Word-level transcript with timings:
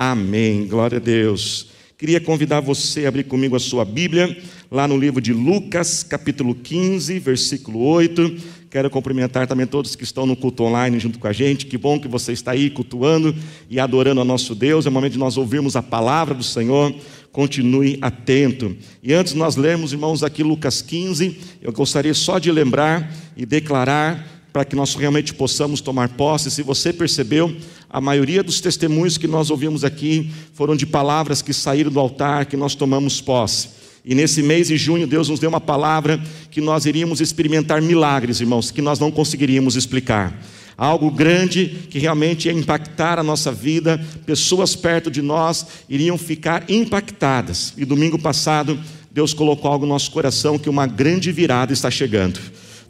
Amém. 0.00 0.64
Glória 0.68 0.98
a 0.98 1.00
Deus. 1.00 1.70
Queria 1.98 2.20
convidar 2.20 2.60
você 2.60 3.04
a 3.04 3.08
abrir 3.08 3.24
comigo 3.24 3.56
a 3.56 3.58
sua 3.58 3.84
Bíblia, 3.84 4.40
lá 4.70 4.86
no 4.86 4.96
livro 4.96 5.20
de 5.20 5.32
Lucas, 5.32 6.04
capítulo 6.04 6.54
15, 6.54 7.18
versículo 7.18 7.80
8. 7.80 8.36
Quero 8.70 8.88
cumprimentar 8.90 9.48
também 9.48 9.66
todos 9.66 9.96
que 9.96 10.04
estão 10.04 10.24
no 10.24 10.36
culto 10.36 10.62
online 10.62 11.00
junto 11.00 11.18
com 11.18 11.26
a 11.26 11.32
gente. 11.32 11.66
Que 11.66 11.76
bom 11.76 11.98
que 11.98 12.06
você 12.06 12.30
está 12.30 12.52
aí 12.52 12.70
cultuando 12.70 13.34
e 13.68 13.80
adorando 13.80 14.20
a 14.20 14.24
nosso 14.24 14.54
Deus. 14.54 14.86
É 14.86 14.88
o 14.88 14.92
momento 14.92 15.14
de 15.14 15.18
nós 15.18 15.36
ouvirmos 15.36 15.74
a 15.74 15.82
palavra 15.82 16.32
do 16.32 16.44
Senhor. 16.44 16.94
Continue 17.32 17.98
atento. 18.00 18.76
E 19.02 19.12
antes 19.12 19.34
nós 19.34 19.56
lermos, 19.56 19.92
irmãos, 19.92 20.22
aqui 20.22 20.44
Lucas 20.44 20.80
15, 20.80 21.36
eu 21.60 21.72
gostaria 21.72 22.14
só 22.14 22.38
de 22.38 22.52
lembrar 22.52 23.12
e 23.36 23.44
declarar 23.44 24.38
para 24.52 24.64
que 24.64 24.74
nós 24.74 24.94
realmente 24.94 25.34
possamos 25.34 25.80
tomar 25.80 26.10
posse. 26.10 26.50
Se 26.50 26.62
você 26.62 26.92
percebeu, 26.92 27.54
a 27.90 28.00
maioria 28.00 28.42
dos 28.42 28.60
testemunhos 28.60 29.16
que 29.16 29.26
nós 29.26 29.50
ouvimos 29.50 29.82
aqui 29.82 30.30
foram 30.52 30.76
de 30.76 30.84
palavras 30.84 31.40
que 31.40 31.54
saíram 31.54 31.90
do 31.90 31.98
altar, 31.98 32.46
que 32.46 32.56
nós 32.56 32.74
tomamos 32.74 33.20
posse. 33.20 33.68
E 34.04 34.14
nesse 34.14 34.42
mês 34.42 34.68
de 34.68 34.76
junho, 34.76 35.06
Deus 35.06 35.28
nos 35.28 35.40
deu 35.40 35.48
uma 35.48 35.60
palavra 35.60 36.22
que 36.50 36.60
nós 36.60 36.86
iríamos 36.86 37.20
experimentar 37.20 37.80
milagres, 37.80 38.40
irmãos, 38.40 38.70
que 38.70 38.82
nós 38.82 38.98
não 38.98 39.10
conseguiríamos 39.10 39.76
explicar. 39.76 40.38
Algo 40.76 41.10
grande 41.10 41.66
que 41.90 41.98
realmente 41.98 42.46
ia 42.46 42.52
impactar 42.52 43.18
a 43.18 43.22
nossa 43.22 43.50
vida, 43.50 43.98
pessoas 44.24 44.76
perto 44.76 45.10
de 45.10 45.20
nós 45.20 45.66
iriam 45.88 46.16
ficar 46.16 46.70
impactadas. 46.70 47.74
E 47.76 47.84
domingo 47.84 48.18
passado, 48.18 48.78
Deus 49.10 49.34
colocou 49.34 49.70
algo 49.70 49.84
no 49.84 49.92
nosso 49.92 50.10
coração 50.10 50.58
que 50.58 50.68
uma 50.68 50.86
grande 50.86 51.32
virada 51.32 51.72
está 51.72 51.90
chegando. 51.90 52.38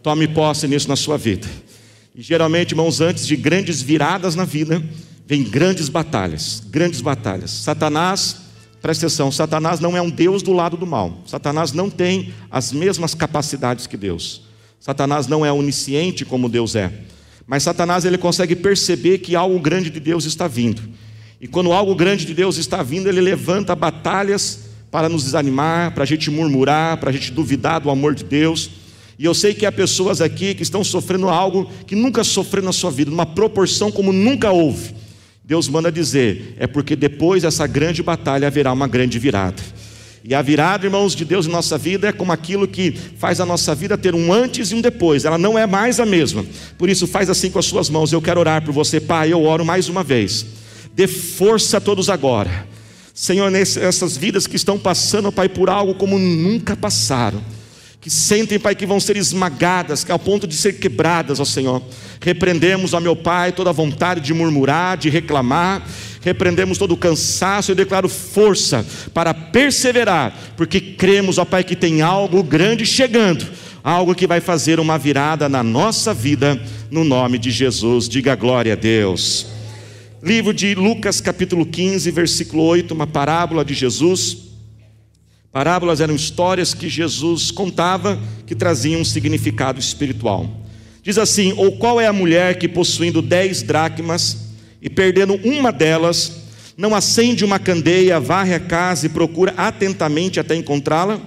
Tome 0.02 0.28
posse 0.28 0.68
nisso 0.68 0.88
na 0.88 0.96
sua 0.96 1.16
vida. 1.16 1.48
E 2.18 2.22
geralmente, 2.22 2.72
irmãos, 2.72 3.00
antes 3.00 3.24
de 3.24 3.36
grandes 3.36 3.80
viradas 3.80 4.34
na 4.34 4.44
vida, 4.44 4.82
vem 5.24 5.44
grandes 5.44 5.88
batalhas, 5.88 6.60
grandes 6.68 7.00
batalhas. 7.00 7.48
Satanás, 7.52 8.38
presta 8.82 9.06
atenção, 9.06 9.30
Satanás 9.30 9.78
não 9.78 9.96
é 9.96 10.02
um 10.02 10.10
Deus 10.10 10.42
do 10.42 10.52
lado 10.52 10.76
do 10.76 10.84
mal. 10.84 11.22
Satanás 11.24 11.72
não 11.72 11.88
tem 11.88 12.34
as 12.50 12.72
mesmas 12.72 13.14
capacidades 13.14 13.86
que 13.86 13.96
Deus. 13.96 14.42
Satanás 14.80 15.28
não 15.28 15.46
é 15.46 15.52
onisciente 15.52 16.24
como 16.24 16.48
Deus 16.48 16.74
é. 16.74 16.92
Mas 17.46 17.62
Satanás 17.62 18.04
ele 18.04 18.18
consegue 18.18 18.56
perceber 18.56 19.18
que 19.18 19.36
algo 19.36 19.60
grande 19.60 19.88
de 19.88 20.00
Deus 20.00 20.24
está 20.24 20.48
vindo. 20.48 20.82
E 21.40 21.46
quando 21.46 21.70
algo 21.70 21.94
grande 21.94 22.26
de 22.26 22.34
Deus 22.34 22.56
está 22.56 22.82
vindo, 22.82 23.08
ele 23.08 23.20
levanta 23.20 23.76
batalhas 23.76 24.70
para 24.90 25.08
nos 25.08 25.22
desanimar, 25.22 25.94
para 25.94 26.02
a 26.02 26.06
gente 26.06 26.32
murmurar, 26.32 26.96
para 26.96 27.10
a 27.10 27.12
gente 27.12 27.30
duvidar 27.30 27.80
do 27.80 27.88
amor 27.88 28.12
de 28.12 28.24
Deus. 28.24 28.87
E 29.18 29.24
eu 29.24 29.34
sei 29.34 29.52
que 29.52 29.66
há 29.66 29.72
pessoas 29.72 30.20
aqui 30.20 30.54
que 30.54 30.62
estão 30.62 30.84
sofrendo 30.84 31.28
algo 31.28 31.68
que 31.86 31.96
nunca 31.96 32.22
sofreram 32.22 32.66
na 32.66 32.72
sua 32.72 32.90
vida, 32.90 33.10
numa 33.10 33.26
proporção 33.26 33.90
como 33.90 34.12
nunca 34.12 34.52
houve. 34.52 34.94
Deus 35.44 35.68
manda 35.68 35.90
dizer: 35.90 36.54
é 36.56 36.68
porque 36.68 36.94
depois 36.94 37.42
dessa 37.42 37.66
grande 37.66 38.00
batalha 38.00 38.46
haverá 38.46 38.72
uma 38.72 38.86
grande 38.86 39.18
virada. 39.18 39.60
E 40.22 40.34
a 40.34 40.42
virada, 40.42 40.86
irmãos, 40.86 41.16
de 41.16 41.24
Deus 41.24 41.46
em 41.46 41.50
nossa 41.50 41.76
vida 41.76 42.08
é 42.08 42.12
como 42.12 42.30
aquilo 42.30 42.68
que 42.68 42.92
faz 42.92 43.40
a 43.40 43.46
nossa 43.46 43.74
vida 43.74 43.96
ter 43.98 44.14
um 44.14 44.32
antes 44.32 44.70
e 44.70 44.74
um 44.74 44.80
depois. 44.80 45.24
Ela 45.24 45.38
não 45.38 45.58
é 45.58 45.66
mais 45.66 45.98
a 45.98 46.06
mesma. 46.06 46.44
Por 46.76 46.88
isso, 46.88 47.06
faz 47.06 47.30
assim 47.30 47.50
com 47.50 47.58
as 47.58 47.64
suas 47.64 47.88
mãos. 47.88 48.12
Eu 48.12 48.22
quero 48.22 48.38
orar 48.38 48.62
por 48.62 48.72
você, 48.72 49.00
Pai. 49.00 49.32
Eu 49.32 49.42
oro 49.42 49.64
mais 49.64 49.88
uma 49.88 50.04
vez. 50.04 50.44
Dê 50.94 51.06
força 51.06 51.78
a 51.78 51.80
todos 51.80 52.10
agora. 52.10 52.68
Senhor, 53.14 53.50
nessas 53.50 54.16
vidas 54.16 54.46
que 54.46 54.56
estão 54.56 54.78
passando, 54.78 55.32
Pai, 55.32 55.48
por 55.48 55.70
algo 55.70 55.94
como 55.94 56.18
nunca 56.18 56.76
passaram 56.76 57.42
que 58.00 58.08
sentem, 58.08 58.60
Pai, 58.60 58.76
que 58.76 58.86
vão 58.86 59.00
ser 59.00 59.16
esmagadas, 59.16 60.08
ao 60.08 60.18
ponto 60.18 60.46
de 60.46 60.54
ser 60.54 60.74
quebradas, 60.74 61.40
ó 61.40 61.44
Senhor. 61.44 61.82
Repreendemos, 62.20 62.94
ó 62.94 63.00
meu 63.00 63.16
Pai, 63.16 63.50
toda 63.52 63.70
a 63.70 63.72
vontade 63.72 64.20
de 64.20 64.32
murmurar, 64.32 64.96
de 64.96 65.10
reclamar, 65.10 65.84
repreendemos 66.20 66.78
todo 66.78 66.92
o 66.92 66.96
cansaço, 66.96 67.72
eu 67.72 67.76
declaro 67.76 68.08
força 68.08 68.86
para 69.12 69.34
perseverar, 69.34 70.32
porque 70.56 70.80
cremos, 70.80 71.38
ó 71.38 71.44
Pai, 71.44 71.64
que 71.64 71.74
tem 71.74 72.00
algo 72.00 72.42
grande 72.42 72.86
chegando, 72.86 73.44
algo 73.82 74.14
que 74.14 74.28
vai 74.28 74.40
fazer 74.40 74.78
uma 74.78 74.96
virada 74.96 75.48
na 75.48 75.64
nossa 75.64 76.14
vida, 76.14 76.60
no 76.90 77.02
nome 77.02 77.36
de 77.36 77.50
Jesus. 77.50 78.08
Diga 78.08 78.36
glória 78.36 78.74
a 78.74 78.76
Deus. 78.76 79.46
Livro 80.22 80.54
de 80.54 80.74
Lucas, 80.74 81.20
capítulo 81.20 81.66
15, 81.66 82.10
versículo 82.12 82.62
8, 82.62 82.94
uma 82.94 83.06
parábola 83.06 83.64
de 83.64 83.74
Jesus 83.74 84.47
Parábolas 85.52 86.00
eram 86.00 86.14
histórias 86.14 86.74
que 86.74 86.88
Jesus 86.88 87.50
contava 87.50 88.20
que 88.46 88.54
traziam 88.54 89.00
um 89.00 89.04
significado 89.04 89.80
espiritual. 89.80 90.48
Diz 91.02 91.16
assim: 91.16 91.54
Ou 91.56 91.78
qual 91.78 92.00
é 92.00 92.06
a 92.06 92.12
mulher 92.12 92.58
que, 92.58 92.68
possuindo 92.68 93.22
dez 93.22 93.62
dracmas 93.62 94.48
e 94.80 94.90
perdendo 94.90 95.34
uma 95.36 95.72
delas, 95.72 96.42
não 96.76 96.94
acende 96.94 97.44
uma 97.44 97.58
candeia, 97.58 98.20
varre 98.20 98.54
a 98.54 98.60
casa 98.60 99.06
e 99.06 99.08
procura 99.08 99.54
atentamente 99.56 100.38
até 100.38 100.54
encontrá-la? 100.54 101.18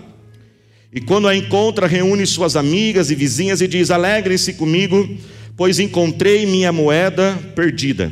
E 0.94 1.02
quando 1.02 1.28
a 1.28 1.36
encontra, 1.36 1.88
reúne 1.88 2.26
suas 2.28 2.56
amigas 2.56 3.09
e 3.09 3.16
vizinhas 3.16 3.59
e 3.59 3.68
diz: 3.68 3.90
Alegrem-se 3.90 4.53
comigo, 4.53 5.09
pois 5.58 5.80
encontrei 5.80 6.46
minha 6.46 6.72
moeda 6.72 7.38
perdida. 7.56 8.12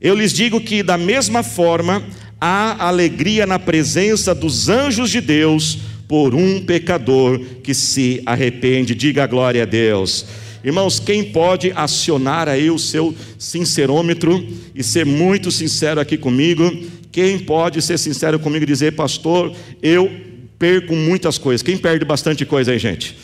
Eu 0.00 0.14
lhes 0.14 0.32
digo 0.32 0.60
que, 0.60 0.82
da 0.82 0.96
mesma 0.96 1.42
forma, 1.42 2.02
há 2.40 2.86
alegria 2.86 3.46
na 3.46 3.58
presença 3.58 4.34
dos 4.34 4.68
anjos 4.68 5.10
de 5.10 5.20
Deus 5.20 5.78
por 6.08 6.34
um 6.34 6.64
pecador 6.64 7.38
que 7.62 7.74
se 7.74 8.22
arrepende. 8.24 8.94
Diga 8.94 9.26
glória 9.26 9.62
a 9.62 9.66
Deus. 9.66 10.26
Irmãos, 10.64 10.98
quem 11.00 11.24
pode 11.24 11.72
acionar 11.74 12.48
aí 12.48 12.70
o 12.70 12.78
seu 12.78 13.14
sincerômetro 13.38 14.46
e 14.74 14.82
ser 14.82 15.06
muito 15.06 15.50
sincero 15.50 16.00
aqui 16.00 16.18
comigo? 16.18 16.70
Quem 17.12 17.38
pode 17.38 17.80
ser 17.80 17.98
sincero 17.98 18.38
comigo 18.38 18.64
e 18.64 18.66
dizer, 18.66 18.92
pastor, 18.92 19.54
eu 19.82 20.10
perco 20.58 20.94
muitas 20.94 21.38
coisas. 21.38 21.62
Quem 21.62 21.78
perde 21.78 22.04
bastante 22.04 22.44
coisa 22.44 22.72
aí, 22.72 22.78
gente? 22.78 23.16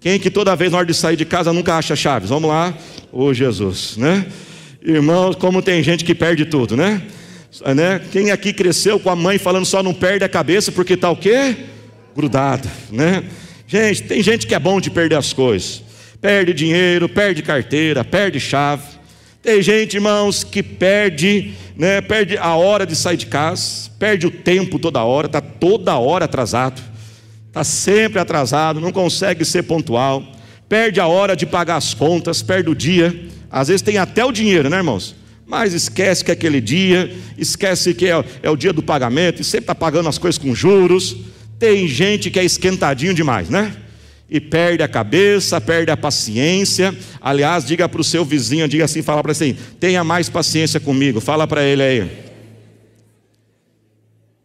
Quem 0.00 0.20
que 0.20 0.30
toda 0.30 0.54
vez 0.54 0.70
na 0.70 0.78
hora 0.78 0.86
de 0.86 0.94
sair 0.94 1.16
de 1.16 1.24
casa 1.24 1.52
nunca 1.52 1.74
acha 1.74 1.96
chaves? 1.96 2.28
Vamos 2.28 2.48
lá. 2.48 2.76
Ô 3.10 3.34
Jesus, 3.34 3.96
né? 3.96 4.26
Irmãos, 4.84 5.34
como 5.34 5.60
tem 5.60 5.82
gente 5.82 6.04
que 6.04 6.14
perde 6.14 6.44
tudo, 6.44 6.76
né? 6.76 7.02
Né? 7.74 8.00
Quem 8.10 8.30
aqui 8.30 8.52
cresceu 8.52 8.98
com 8.98 9.10
a 9.10 9.16
mãe 9.16 9.38
falando 9.38 9.64
só 9.64 9.82
não 9.82 9.94
perde 9.94 10.24
a 10.24 10.28
cabeça 10.28 10.70
porque 10.70 10.94
está 10.94 11.10
o 11.10 11.16
quê? 11.16 11.56
Grudado, 12.14 12.68
né? 12.90 13.24
Gente, 13.66 14.02
tem 14.04 14.22
gente 14.22 14.46
que 14.46 14.54
é 14.54 14.58
bom 14.58 14.80
de 14.80 14.90
perder 14.90 15.16
as 15.16 15.32
coisas. 15.32 15.82
Perde 16.20 16.54
dinheiro, 16.54 17.08
perde 17.08 17.42
carteira, 17.42 18.04
perde 18.04 18.38
chave. 18.38 18.84
Tem 19.42 19.62
gente, 19.62 19.94
irmãos, 19.94 20.42
que 20.44 20.62
perde, 20.62 21.52
né, 21.76 22.00
perde 22.00 22.36
a 22.36 22.54
hora 22.56 22.84
de 22.84 22.96
sair 22.96 23.16
de 23.16 23.26
casa, 23.26 23.90
perde 23.98 24.26
o 24.26 24.30
tempo 24.30 24.78
toda 24.78 25.04
hora, 25.04 25.26
está 25.26 25.40
toda 25.40 25.96
hora 25.96 26.24
atrasado, 26.24 26.82
está 27.46 27.62
sempre 27.62 28.18
atrasado, 28.18 28.80
não 28.80 28.90
consegue 28.90 29.44
ser 29.44 29.62
pontual, 29.62 30.22
perde 30.68 31.00
a 31.00 31.06
hora 31.06 31.36
de 31.36 31.46
pagar 31.46 31.76
as 31.76 31.94
contas, 31.94 32.42
perde 32.42 32.70
o 32.70 32.74
dia, 32.74 33.28
às 33.50 33.68
vezes 33.68 33.82
tem 33.82 33.98
até 33.98 34.24
o 34.24 34.32
dinheiro, 34.32 34.68
né, 34.68 34.78
irmãos? 34.78 35.14
Mas 35.46 35.72
esquece 35.72 36.24
que 36.24 36.30
é 36.32 36.34
aquele 36.34 36.60
dia, 36.60 37.14
esquece 37.38 37.94
que 37.94 38.06
é, 38.06 38.24
é 38.42 38.50
o 38.50 38.56
dia 38.56 38.72
do 38.72 38.82
pagamento, 38.82 39.40
e 39.40 39.44
sempre 39.44 39.64
está 39.64 39.74
pagando 39.74 40.08
as 40.08 40.18
coisas 40.18 40.36
com 40.36 40.52
juros. 40.52 41.16
Tem 41.56 41.86
gente 41.86 42.30
que 42.30 42.38
é 42.40 42.44
esquentadinho 42.44 43.14
demais, 43.14 43.48
né? 43.48 43.74
E 44.28 44.40
perde 44.40 44.82
a 44.82 44.88
cabeça, 44.88 45.60
perde 45.60 45.92
a 45.92 45.96
paciência. 45.96 46.92
Aliás, 47.20 47.64
diga 47.64 47.88
para 47.88 48.00
o 48.00 48.04
seu 48.04 48.24
vizinho, 48.24 48.66
diga 48.66 48.84
assim, 48.84 49.02
fala 49.02 49.22
para 49.22 49.30
ele 49.30 49.52
assim: 49.52 49.56
tenha 49.78 50.02
mais 50.02 50.28
paciência 50.28 50.80
comigo, 50.80 51.20
fala 51.20 51.46
para 51.46 51.62
ele 51.62 51.82
aí. 51.82 52.10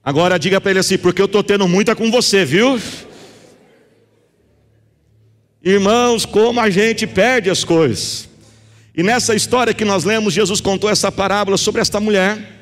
Agora 0.04 0.38
diga 0.38 0.62
para 0.62 0.70
ele 0.70 0.80
assim, 0.80 1.00
porque 1.00 1.22
eu 1.22 1.26
estou 1.26 1.44
tendo 1.44 1.68
muita 1.68 1.96
com 1.96 2.12
você, 2.12 2.46
viu? 2.46 2.80
Irmãos, 5.64 6.26
como 6.26 6.60
a 6.60 6.70
gente 6.70 7.08
perde 7.08 7.50
as 7.50 7.64
coisas. 7.64 8.31
E 8.96 9.02
nessa 9.02 9.34
história 9.34 9.74
que 9.74 9.86
nós 9.86 10.04
lemos, 10.04 10.34
Jesus 10.34 10.60
contou 10.60 10.90
essa 10.90 11.12
parábola 11.12 11.58
sobre 11.58 11.80
esta 11.80 12.00
mulher 12.00 12.62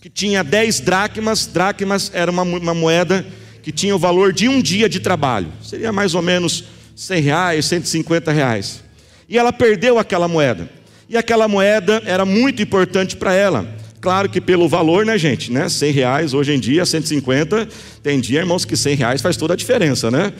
que 0.00 0.10
tinha 0.10 0.44
dez 0.44 0.80
dracmas. 0.80 1.46
Dracmas 1.46 2.10
era 2.12 2.30
uma, 2.30 2.42
uma 2.42 2.74
moeda 2.74 3.24
que 3.62 3.72
tinha 3.72 3.96
o 3.96 3.98
valor 3.98 4.32
de 4.32 4.48
um 4.48 4.60
dia 4.60 4.88
de 4.88 5.00
trabalho. 5.00 5.48
Seria 5.62 5.90
mais 5.90 6.14
ou 6.14 6.20
menos 6.20 6.64
100 6.94 7.22
reais, 7.22 7.64
150 7.66 8.32
reais. 8.32 8.82
E 9.28 9.38
ela 9.38 9.52
perdeu 9.52 9.98
aquela 9.98 10.28
moeda. 10.28 10.68
E 11.08 11.16
aquela 11.16 11.48
moeda 11.48 12.02
era 12.04 12.26
muito 12.26 12.60
importante 12.60 13.16
para 13.16 13.32
ela. 13.32 13.66
Claro 14.00 14.28
que 14.28 14.40
pelo 14.40 14.68
valor, 14.68 15.06
né, 15.06 15.16
gente? 15.16 15.50
Né? 15.50 15.68
100 15.68 15.92
reais 15.92 16.34
hoje 16.34 16.52
em 16.52 16.60
dia, 16.60 16.84
150. 16.84 17.68
Tem 18.02 18.20
dia, 18.20 18.40
irmãos, 18.40 18.64
que 18.64 18.76
100 18.76 18.96
reais 18.96 19.22
faz 19.22 19.36
toda 19.36 19.54
a 19.54 19.56
diferença, 19.56 20.10
né? 20.10 20.32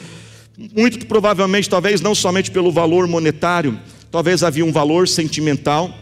Muito 0.77 1.07
provavelmente, 1.07 1.71
talvez 1.71 2.01
não 2.01 2.15
somente 2.15 2.51
pelo 2.51 2.71
valor 2.71 3.07
monetário, 3.07 3.79
talvez 4.13 4.45
havia 4.45 4.65
um 4.65 4.71
valor 4.71 5.09
sentimental. 5.09 5.99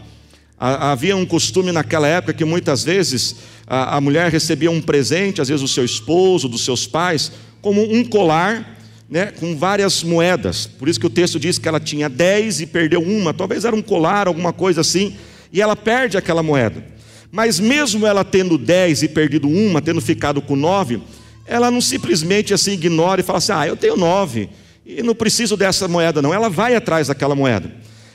Havia 0.59 1.15
um 1.15 1.25
costume 1.25 1.71
naquela 1.71 2.07
época 2.07 2.33
que 2.33 2.45
muitas 2.45 2.83
vezes 2.83 3.37
a, 3.65 3.99
mulher 3.99 4.29
recebia 4.31 4.69
um 4.69 4.79
presente, 4.79 5.41
às 5.41 5.47
vezes 5.47 5.61
do 5.61 5.67
seu 5.67 5.83
esposo, 5.83 6.47
dos 6.47 6.63
seus 6.63 6.85
pais, 6.85 7.31
como 7.61 7.81
um 7.81 8.03
colar 8.03 8.77
né, 9.09 9.31
com 9.31 9.57
várias 9.57 10.03
moedas. 10.03 10.67
Por 10.67 10.87
isso 10.87 10.99
que 10.99 11.07
o 11.07 11.09
texto 11.09 11.39
diz 11.39 11.57
que 11.57 11.67
ela 11.67 11.79
tinha 11.79 12.07
dez 12.07 12.61
e 12.61 12.67
perdeu 12.67 13.01
uma. 13.01 13.33
Talvez 13.33 13.65
era 13.65 13.75
um 13.75 13.81
colar, 13.81 14.27
alguma 14.27 14.53
coisa 14.53 14.81
assim, 14.81 15.15
e 15.51 15.59
ela 15.61 15.75
perde 15.75 16.15
aquela 16.15 16.43
moeda. 16.43 16.85
Mas 17.31 17.59
mesmo 17.59 18.05
ela 18.05 18.23
tendo 18.23 18.57
dez 18.57 19.01
e 19.01 19.07
perdido 19.07 19.47
uma, 19.47 19.81
tendo 19.81 20.01
ficado 20.01 20.41
com 20.41 20.55
nove, 20.55 21.01
ela 21.47 21.71
não 21.71 21.81
simplesmente 21.81 22.53
assim 22.53 22.73
ignora 22.73 23.21
e 23.21 23.23
fala 23.23 23.39
assim: 23.39 23.53
ah, 23.53 23.67
eu 23.67 23.75
tenho 23.75 23.97
nove 23.97 24.49
e 24.85 25.01
não 25.01 25.15
preciso 25.15 25.57
dessa 25.57 25.87
moeda, 25.87 26.21
não. 26.21 26.33
Ela 26.33 26.49
vai 26.49 26.75
atrás 26.75 27.07
daquela 27.07 27.33
moeda. 27.33 27.71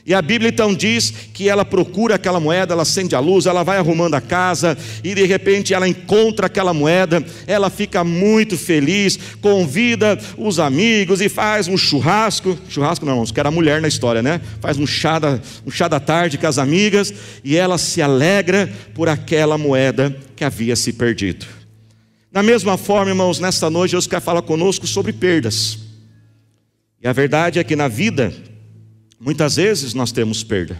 E 0.07 0.13
a 0.13 0.21
Bíblia 0.21 0.47
então 0.47 0.73
diz 0.73 1.11
que 1.33 1.49
ela 1.49 1.65
procura 1.65 2.15
aquela 2.15 2.39
moeda, 2.39 2.73
ela 2.73 2.83
acende 2.83 3.13
a 3.13 3.19
luz, 3.19 3.45
ela 3.45 3.61
vai 3.61 3.77
arrumando 3.77 4.13
a 4.13 4.21
casa 4.21 4.77
e 5.03 5.13
de 5.13 5.25
repente 5.25 5.73
ela 5.73 5.85
encontra 5.85 6.45
aquela 6.45 6.73
moeda, 6.73 7.21
ela 7.45 7.69
fica 7.69 8.05
muito 8.05 8.57
feliz, 8.57 9.19
convida 9.41 10.17
os 10.37 10.59
amigos 10.59 11.19
e 11.19 11.27
faz 11.27 11.67
um 11.67 11.75
churrasco. 11.75 12.57
Churrasco 12.69 13.05
não, 13.05 13.25
que 13.25 13.37
era 13.37 13.51
mulher 13.51 13.81
na 13.81 13.89
história, 13.89 14.23
né? 14.23 14.39
Faz 14.61 14.77
um 14.77 14.87
chá, 14.87 15.19
da, 15.19 15.41
um 15.65 15.71
chá 15.71 15.89
da 15.89 15.99
tarde 15.99 16.37
com 16.37 16.47
as 16.47 16.57
amigas 16.57 17.13
e 17.43 17.57
ela 17.57 17.77
se 17.77 18.01
alegra 18.01 18.71
por 18.95 19.09
aquela 19.09 19.57
moeda 19.57 20.15
que 20.37 20.45
havia 20.45 20.77
se 20.77 20.93
perdido. 20.93 21.45
Da 22.31 22.41
mesma 22.41 22.77
forma, 22.77 23.11
irmãos, 23.11 23.39
nesta 23.39 23.69
noite 23.69 23.91
Deus 23.91 24.07
quer 24.07 24.21
falar 24.21 24.41
conosco 24.41 24.87
sobre 24.87 25.11
perdas. 25.11 25.79
E 27.03 27.07
a 27.09 27.11
verdade 27.11 27.59
é 27.59 27.63
que 27.65 27.75
na 27.75 27.89
vida 27.89 28.33
Muitas 29.19 29.55
vezes 29.55 29.93
nós 29.93 30.11
temos 30.11 30.43
perda. 30.43 30.79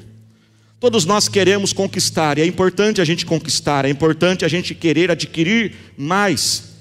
Todos 0.80 1.06
nós 1.06 1.28
queremos 1.28 1.74
conquistar, 1.74 2.38
e 2.38 2.42
é 2.42 2.46
importante 2.46 3.02
a 3.02 3.06
gente 3.06 3.26
conquistar, 3.26 3.84
é 3.84 3.90
importante 3.90 4.46
a 4.46 4.48
gente 4.48 4.76
querer 4.76 5.10
adquirir 5.10 5.74
mais. 5.98 6.76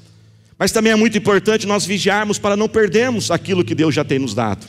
Mas 0.59 0.71
também 0.71 0.93
é 0.93 0.97
muito 0.97 1.17
importante 1.17 1.67
nós 1.67 1.87
vigiarmos 1.87 2.39
para 2.39 2.57
não 2.57 2.69
perdermos 2.69 3.31
aquilo 3.31 3.65
que 3.65 3.75
Deus 3.75 3.95
já 3.95 4.05
tem 4.05 4.19
nos 4.19 4.35
dado. 4.35 4.67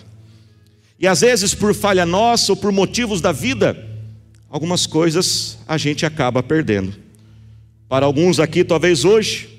E 1.00 1.06
às 1.06 1.22
vezes, 1.22 1.54
por 1.54 1.76
falha 1.76 2.06
nossa 2.06 2.54
ou 2.54 2.56
por 2.56 2.72
motivos 2.72 3.20
da 3.20 3.32
vida, 3.32 3.78
algumas 4.50 4.88
coisas 4.88 5.58
a 5.68 5.78
gente 5.78 6.06
acaba 6.06 6.42
perdendo. 6.42 6.94
Para 7.90 8.06
alguns 8.06 8.40
aqui, 8.40 8.64
talvez 8.64 9.04
hoje, 9.06 9.50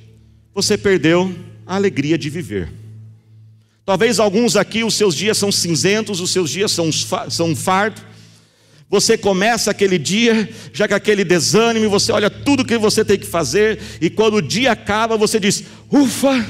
você 0.54 0.76
perdeu 0.76 1.34
a 1.66 1.76
alegria 1.76 2.16
de 2.18 2.28
viver. 2.28 2.77
Talvez 3.88 4.20
alguns 4.20 4.54
aqui, 4.54 4.84
os 4.84 4.92
seus 4.92 5.14
dias 5.14 5.38
são 5.38 5.50
cinzentos, 5.50 6.20
os 6.20 6.30
seus 6.30 6.50
dias 6.50 6.70
são, 6.72 6.90
são 7.30 7.56
fardo. 7.56 8.02
Você 8.90 9.16
começa 9.16 9.70
aquele 9.70 9.98
dia 9.98 10.46
já 10.74 10.86
com 10.86 10.92
aquele 10.92 11.24
desânimo, 11.24 11.88
você 11.88 12.12
olha 12.12 12.28
tudo 12.28 12.66
que 12.66 12.76
você 12.76 13.02
tem 13.02 13.18
que 13.18 13.24
fazer, 13.24 13.78
e 13.98 14.10
quando 14.10 14.34
o 14.34 14.42
dia 14.42 14.72
acaba, 14.72 15.16
você 15.16 15.40
diz: 15.40 15.64
Ufa, 15.90 16.46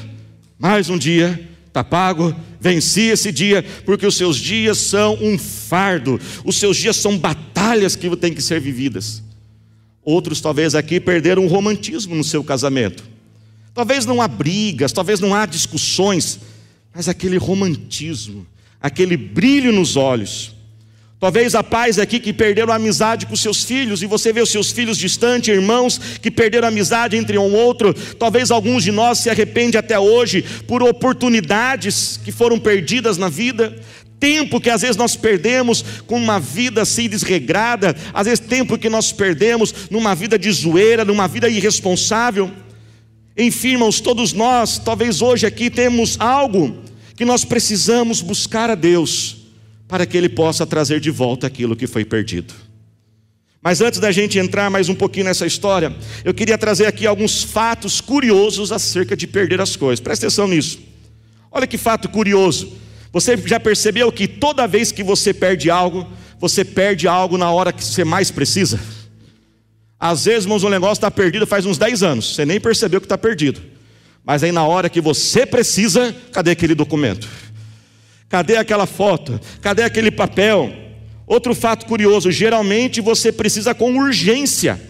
mais 0.59 0.91
um 0.91 0.99
dia, 0.99 1.49
está 1.69 1.85
pago, 1.85 2.35
venci 2.61 3.03
esse 3.03 3.31
dia, 3.31 3.65
porque 3.85 4.05
os 4.05 4.17
seus 4.17 4.37
dias 4.37 4.77
são 4.79 5.17
um 5.23 5.39
fardo, 5.39 6.21
os 6.45 6.57
seus 6.57 6.77
dias 6.77 6.97
são 6.97 7.17
batalhas 7.17 7.95
que 7.95 8.17
têm 8.17 8.35
que 8.35 8.43
ser 8.43 8.61
vividas. 8.61 9.23
Outros, 10.03 10.41
talvez 10.41 10.75
aqui, 10.75 10.99
perderam 10.99 11.45
o 11.45 11.49
romantismo 11.49 12.17
no 12.17 12.25
seu 12.25 12.43
casamento. 12.43 13.05
Talvez 13.73 14.05
não 14.05 14.21
há 14.21 14.27
brigas, 14.27 14.91
talvez 14.91 15.21
não 15.21 15.33
há 15.33 15.47
discussões, 15.47 16.41
mas 16.95 17.09
aquele 17.09 17.37
romantismo, 17.37 18.47
aquele 18.81 19.17
brilho 19.17 19.73
nos 19.73 19.97
olhos. 19.97 20.59
Talvez 21.21 21.57
há 21.57 21.65
pais 21.65 21.99
aqui 21.99 22.21
que 22.21 22.33
perderam 22.33 22.73
a 22.73 22.77
amizade 22.77 23.27
com 23.27 23.35
seus 23.35 23.65
filhos, 23.65 24.03
e 24.03 24.07
você 24.07 24.33
vê 24.33 24.41
os 24.41 24.51
seus 24.51 24.71
filhos 24.71 24.97
distantes, 24.97 25.49
irmãos 25.49 25.99
que 26.23 26.31
perderam 26.31 26.67
a 26.67 26.71
amizade 26.71 27.17
entre 27.17 27.37
um 27.37 27.55
outro. 27.55 27.93
Talvez 27.93 28.53
alguns 28.53 28.85
de 28.85 28.93
nós 28.93 29.19
se 29.19 29.29
arrependem 29.29 29.79
até 29.79 29.99
hoje 29.99 30.43
por 30.69 30.81
oportunidades 30.81 32.21
que 32.25 32.31
foram 32.31 32.57
perdidas 32.57 33.19
na 33.19 33.29
vida, 33.29 33.77
tempo 34.21 34.61
que 34.61 34.71
às 34.71 34.83
vezes 34.83 34.97
nós 34.97 35.17
perdemos 35.17 35.85
com 36.07 36.17
uma 36.17 36.39
vida 36.39 36.83
assim 36.83 37.09
desregrada, 37.09 37.97
às 38.15 38.27
vezes 38.27 38.39
tempo 38.39 38.79
que 38.79 38.89
nós 38.89 39.11
perdemos 39.11 39.75
numa 39.91 40.15
vida 40.15 40.39
de 40.39 40.51
zoeira, 40.53 41.05
numa 41.05 41.27
vida 41.27 41.49
irresponsável. 41.49 42.49
Enfim, 43.39 43.69
irmãos, 43.75 44.01
todos 44.01 44.33
nós, 44.33 44.79
talvez 44.79 45.23
hoje 45.23 45.47
aqui 45.47 45.71
temos 45.71 46.17
algo 46.19 46.83
que 47.15 47.25
nós 47.25 47.45
precisamos 47.45 48.21
buscar 48.21 48.69
a 48.69 48.75
Deus 48.75 49.37
para 49.87 50.05
que 50.05 50.17
Ele 50.17 50.29
possa 50.29 50.67
trazer 50.67 50.99
de 50.99 51.09
volta 51.09 51.47
aquilo 51.47 51.77
que 51.77 51.87
foi 51.87 52.05
perdido. 52.05 52.53
Mas 53.63 53.81
antes 53.81 54.01
da 54.01 54.11
gente 54.11 54.41
entrar 54.41 54.69
mais 54.71 54.89
um 54.89 54.95
pouquinho 54.95 55.27
nessa 55.27 55.47
história, 55.47 55.95
eu 56.25 56.35
queria 56.35 56.59
trazer 56.59 56.87
aqui 56.87 57.07
alguns 57.07 57.45
fatos 57.45 58.01
curiosos 58.01 58.73
acerca 58.73 59.17
de 59.17 59.29
perder 59.29 59.61
as 59.61 59.77
coisas. 59.77 60.01
Presta 60.01 60.27
atenção 60.27 60.49
nisso. 60.49 60.81
Olha 61.51 61.67
que 61.67 61.79
fato 61.79 62.09
curioso. 62.09 62.73
Você 63.13 63.37
já 63.37 63.61
percebeu 63.61 64.11
que 64.11 64.27
toda 64.27 64.67
vez 64.67 64.91
que 64.91 65.05
você 65.05 65.33
perde 65.33 65.71
algo, 65.71 66.09
você 66.41 66.65
perde 66.65 67.07
algo 67.07 67.39
na 67.39 67.53
hora 67.53 67.73
que 67.73 67.85
você 67.85 68.05
mais 68.05 68.33
precisa? 68.33 68.81
Às 70.01 70.27
vezes, 70.27 70.45
irmãos, 70.45 70.63
o 70.63 70.71
negócio 70.71 70.95
está 70.95 71.11
perdido 71.11 71.47
faz 71.47 71.67
uns 71.67 71.77
10 71.77 72.03
anos, 72.03 72.35
você 72.35 72.45
nem 72.45 72.61
percebeu 72.61 73.01
que 73.01 73.07
está 73.07 73.19
perdido. 73.19 73.61
Mas 74.25 74.45
aí 74.45 74.53
na 74.53 74.65
hora 74.65 74.89
que 74.89 75.01
você 75.01 75.45
precisa, 75.45 76.15
cadê 76.33 76.53
aquele 76.53 76.75
documento? 76.75 77.27
Cadê 78.29 78.57
aquela 78.57 78.87
foto? 78.87 79.41
Cadê 79.61 79.83
aquele 79.83 80.11
papel? 80.11 80.73
Outro 81.27 81.55
fato 81.55 81.87
curioso: 81.87 82.31
geralmente 82.31 83.01
você 83.01 83.33
precisa 83.33 83.75
com 83.75 83.97
urgência. 83.97 84.81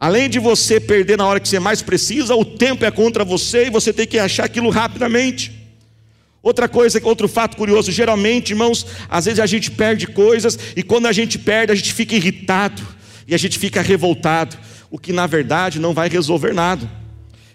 Além 0.00 0.30
de 0.30 0.38
você 0.38 0.78
perder 0.78 1.18
na 1.18 1.26
hora 1.26 1.40
que 1.40 1.48
você 1.48 1.58
mais 1.58 1.82
precisa, 1.82 2.36
o 2.36 2.44
tempo 2.44 2.84
é 2.84 2.90
contra 2.90 3.24
você 3.24 3.66
e 3.66 3.70
você 3.70 3.92
tem 3.92 4.06
que 4.06 4.18
achar 4.18 4.44
aquilo 4.44 4.70
rapidamente. 4.70 5.52
Outra 6.40 6.68
coisa, 6.68 7.00
outro 7.02 7.26
fato 7.26 7.56
curioso: 7.56 7.90
geralmente, 7.90 8.50
irmãos, 8.50 8.86
às 9.08 9.24
vezes 9.24 9.40
a 9.40 9.46
gente 9.46 9.70
perde 9.72 10.06
coisas 10.06 10.56
e 10.76 10.82
quando 10.82 11.06
a 11.06 11.12
gente 11.12 11.38
perde, 11.38 11.72
a 11.72 11.74
gente 11.74 11.92
fica 11.92 12.14
irritado 12.14 12.97
e 13.28 13.34
a 13.34 13.38
gente 13.38 13.58
fica 13.58 13.82
revoltado, 13.82 14.56
o 14.90 14.98
que 14.98 15.12
na 15.12 15.26
verdade 15.26 15.78
não 15.78 15.92
vai 15.92 16.08
resolver 16.08 16.54
nada. 16.54 16.90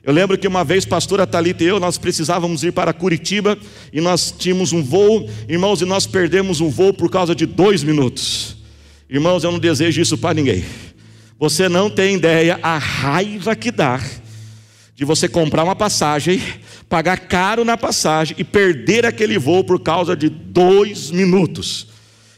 Eu 0.03 0.13
lembro 0.13 0.37
que 0.37 0.47
uma 0.47 0.63
vez, 0.63 0.85
pastora 0.85 1.25
Talita 1.25 1.63
e 1.63 1.67
eu, 1.67 1.79
nós 1.79 1.97
precisávamos 1.97 2.63
ir 2.63 2.71
para 2.71 2.93
Curitiba 2.93 3.57
e 3.91 3.99
nós 3.99 4.31
tínhamos 4.37 4.71
um 4.71 4.83
voo, 4.83 5.27
irmãos, 5.49 5.81
e 5.81 5.85
nós 5.85 6.05
perdemos 6.05 6.61
um 6.61 6.69
voo 6.69 6.93
por 6.93 7.09
causa 7.09 7.33
de 7.33 7.47
dois 7.47 7.81
minutos. 7.81 8.57
Irmãos, 9.09 9.43
eu 9.43 9.51
não 9.51 9.59
desejo 9.59 9.99
isso 9.99 10.17
para 10.17 10.35
ninguém. 10.35 10.63
Você 11.39 11.67
não 11.67 11.89
tem 11.89 12.15
ideia 12.15 12.59
a 12.61 12.77
raiva 12.77 13.55
que 13.55 13.71
dá 13.71 13.99
de 14.95 15.03
você 15.03 15.27
comprar 15.27 15.63
uma 15.63 15.75
passagem, 15.75 16.39
pagar 16.87 17.17
caro 17.17 17.65
na 17.65 17.75
passagem 17.75 18.35
e 18.37 18.43
perder 18.43 19.05
aquele 19.05 19.39
voo 19.39 19.63
por 19.63 19.79
causa 19.79 20.15
de 20.15 20.29
dois 20.29 21.09
minutos. 21.09 21.92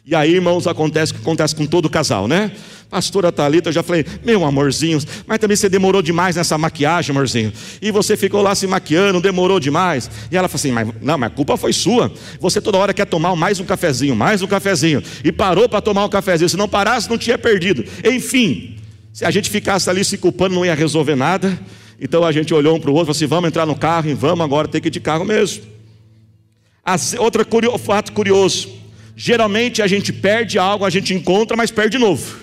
E 0.08 0.14
aí, 0.14 0.36
irmãos, 0.36 0.68
acontece 0.68 1.12
o 1.12 1.16
que 1.16 1.22
acontece 1.22 1.56
com 1.56 1.66
todo 1.66 1.90
casal, 1.90 2.28
né? 2.28 2.52
Pastora 2.92 3.32
Thalita, 3.32 3.70
eu 3.70 3.74
já 3.74 3.82
falei, 3.82 4.06
meu 4.24 4.46
amorzinho, 4.46 5.00
mas 5.26 5.40
também 5.40 5.58
você 5.58 5.68
demorou 5.68 6.00
demais 6.00 6.36
nessa 6.36 6.56
maquiagem, 6.60 7.10
amorzinho. 7.10 7.52
E 7.82 7.90
você 7.90 8.16
ficou 8.16 8.44
lá 8.44 8.54
se 8.54 8.68
maquiando, 8.68 9.20
demorou 9.20 9.60
demais. 9.60 10.10
E 10.32 10.38
ela 10.38 10.48
falou 10.48 10.60
assim, 10.60 10.72
mas, 10.72 10.88
não, 11.02 11.18
mas 11.18 11.32
a 11.32 11.36
culpa 11.36 11.58
foi 11.58 11.74
sua. 11.74 12.14
Você 12.40 12.62
toda 12.62 12.78
hora 12.78 12.94
quer 12.94 13.06
tomar 13.06 13.36
mais 13.36 13.60
um 13.60 13.66
cafezinho, 13.66 14.16
mais 14.16 14.44
um 14.44 14.48
cafezinho. 14.48 15.02
E 15.24 15.32
parou 15.32 15.68
para 15.68 15.82
tomar 15.82 16.06
um 16.06 16.10
cafezinho. 16.10 16.50
Se 16.50 16.58
não 16.58 16.70
parasse, 16.70 17.10
não 17.10 17.18
tinha 17.18 17.38
perdido. 17.38 17.84
Enfim, 18.04 18.78
se 19.12 19.26
a 19.26 19.32
gente 19.32 19.50
ficasse 19.50 19.90
ali 19.90 20.06
se 20.06 20.20
culpando, 20.20 20.54
não 20.54 20.64
ia 20.64 20.76
resolver 20.76 21.16
nada. 21.16 21.60
Então 22.00 22.24
a 22.24 22.32
gente 22.32 22.54
olhou 22.54 22.76
um 22.76 22.80
para 22.80 22.92
o 22.92 22.94
outro 22.94 23.06
e 23.06 23.08
falou 23.08 23.18
assim: 23.18 23.26
vamos 23.26 23.48
entrar 23.48 23.66
no 23.66 23.76
carro 23.76 24.08
e 24.08 24.14
vamos 24.14 24.46
agora 24.46 24.68
ter 24.68 24.82
que 24.82 24.90
ir 24.90 24.92
de 24.92 25.00
carro 25.00 25.26
mesmo. 25.26 25.64
As, 26.84 27.16
outra 27.16 27.44
curio, 27.44 27.76
fato 27.80 28.12
curioso: 28.12 28.70
geralmente 29.16 29.82
a 29.82 29.88
gente 29.88 30.12
perde 30.12 30.60
algo, 30.60 30.86
a 30.86 30.90
gente 30.90 31.14
encontra, 31.14 31.56
mas 31.56 31.72
perde 31.72 31.98
de 31.98 32.04
novo. 32.04 32.38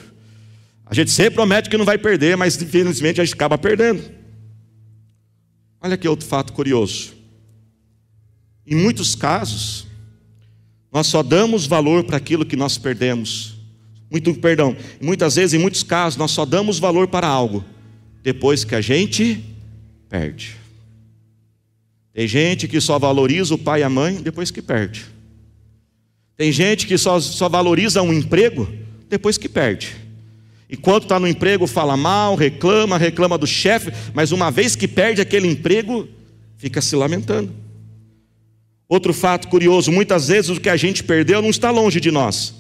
A 0.87 0.95
gente 0.95 1.11
sempre 1.11 1.35
promete 1.35 1.71
que 1.71 1.77
não 1.77 1.85
vai 1.85 1.99
perder, 1.99 2.37
mas 2.37 2.61
infelizmente 2.61 3.21
a 3.21 3.25
gente 3.25 3.35
acaba 3.35 3.57
perdendo. 3.59 4.03
Olha 5.81 5.95
aqui 5.95 6.07
outro 6.07 6.27
fato 6.27 6.53
curioso. 6.53 7.15
Em 8.67 8.77
muitos 8.77 9.15
casos, 9.15 9.87
nós 10.93 11.07
só 11.07 11.23
damos 11.23 11.67
valor 11.67 12.05
para 12.05 12.17
aquilo 12.17 12.45
que 12.45 12.57
nós 12.57 12.79
perdemos. 12.79 13.55
Muito 14.11 14.33
perdão. 14.35 14.77
Muitas 15.01 15.37
vezes, 15.37 15.55
em 15.55 15.59
muitos 15.59 15.83
casos, 15.83 16.19
nós 16.19 16.31
só 16.31 16.45
damos 16.45 16.79
valor 16.79 17.09
para 17.09 17.27
algo 17.27 17.65
depois 18.23 18.63
que 18.63 18.75
a 18.75 18.81
gente 18.81 19.43
perde. 20.09 20.57
Tem 22.13 22.29
gente 22.29 22.69
que 22.69 22.81
só 22.81 22.99
valoriza 22.99 23.55
o 23.55 23.59
pai 23.59 23.81
e 23.81 23.83
a 23.83 23.89
mãe 23.89 24.17
depois 24.17 24.51
que 24.51 24.61
perde. 24.61 25.07
Tem 26.43 26.51
gente 26.51 26.89
que 26.89 26.99
só, 26.99 27.21
só 27.21 27.49
valoriza 27.49 28.03
um 28.03 28.13
emprego 28.13 28.69
depois 29.09 29.39
que 29.39 29.49
perde. 29.49 29.95
Enquanto 30.69 31.05
está 31.05 31.21
no 31.21 31.29
emprego, 31.29 31.69
fala 31.69 31.97
mal, 31.97 32.35
reclama, 32.35 32.99
reclama 32.99 33.39
do 33.39 33.47
chefe, 33.47 33.93
mas 34.13 34.33
uma 34.33 34.51
vez 34.51 34.75
que 34.75 34.89
perde 34.89 35.21
aquele 35.21 35.47
emprego, 35.47 36.09
fica 36.57 36.83
se 36.83 36.97
lamentando. 36.97 37.55
Outro 38.89 39.15
fato 39.15 39.47
curioso: 39.47 39.93
muitas 39.93 40.27
vezes 40.27 40.51
o 40.51 40.61
que 40.61 40.69
a 40.69 40.77
gente 40.77 41.05
perdeu 41.05 41.41
não 41.41 41.49
está 41.49 41.71
longe 41.71 42.01
de 42.01 42.11
nós, 42.11 42.53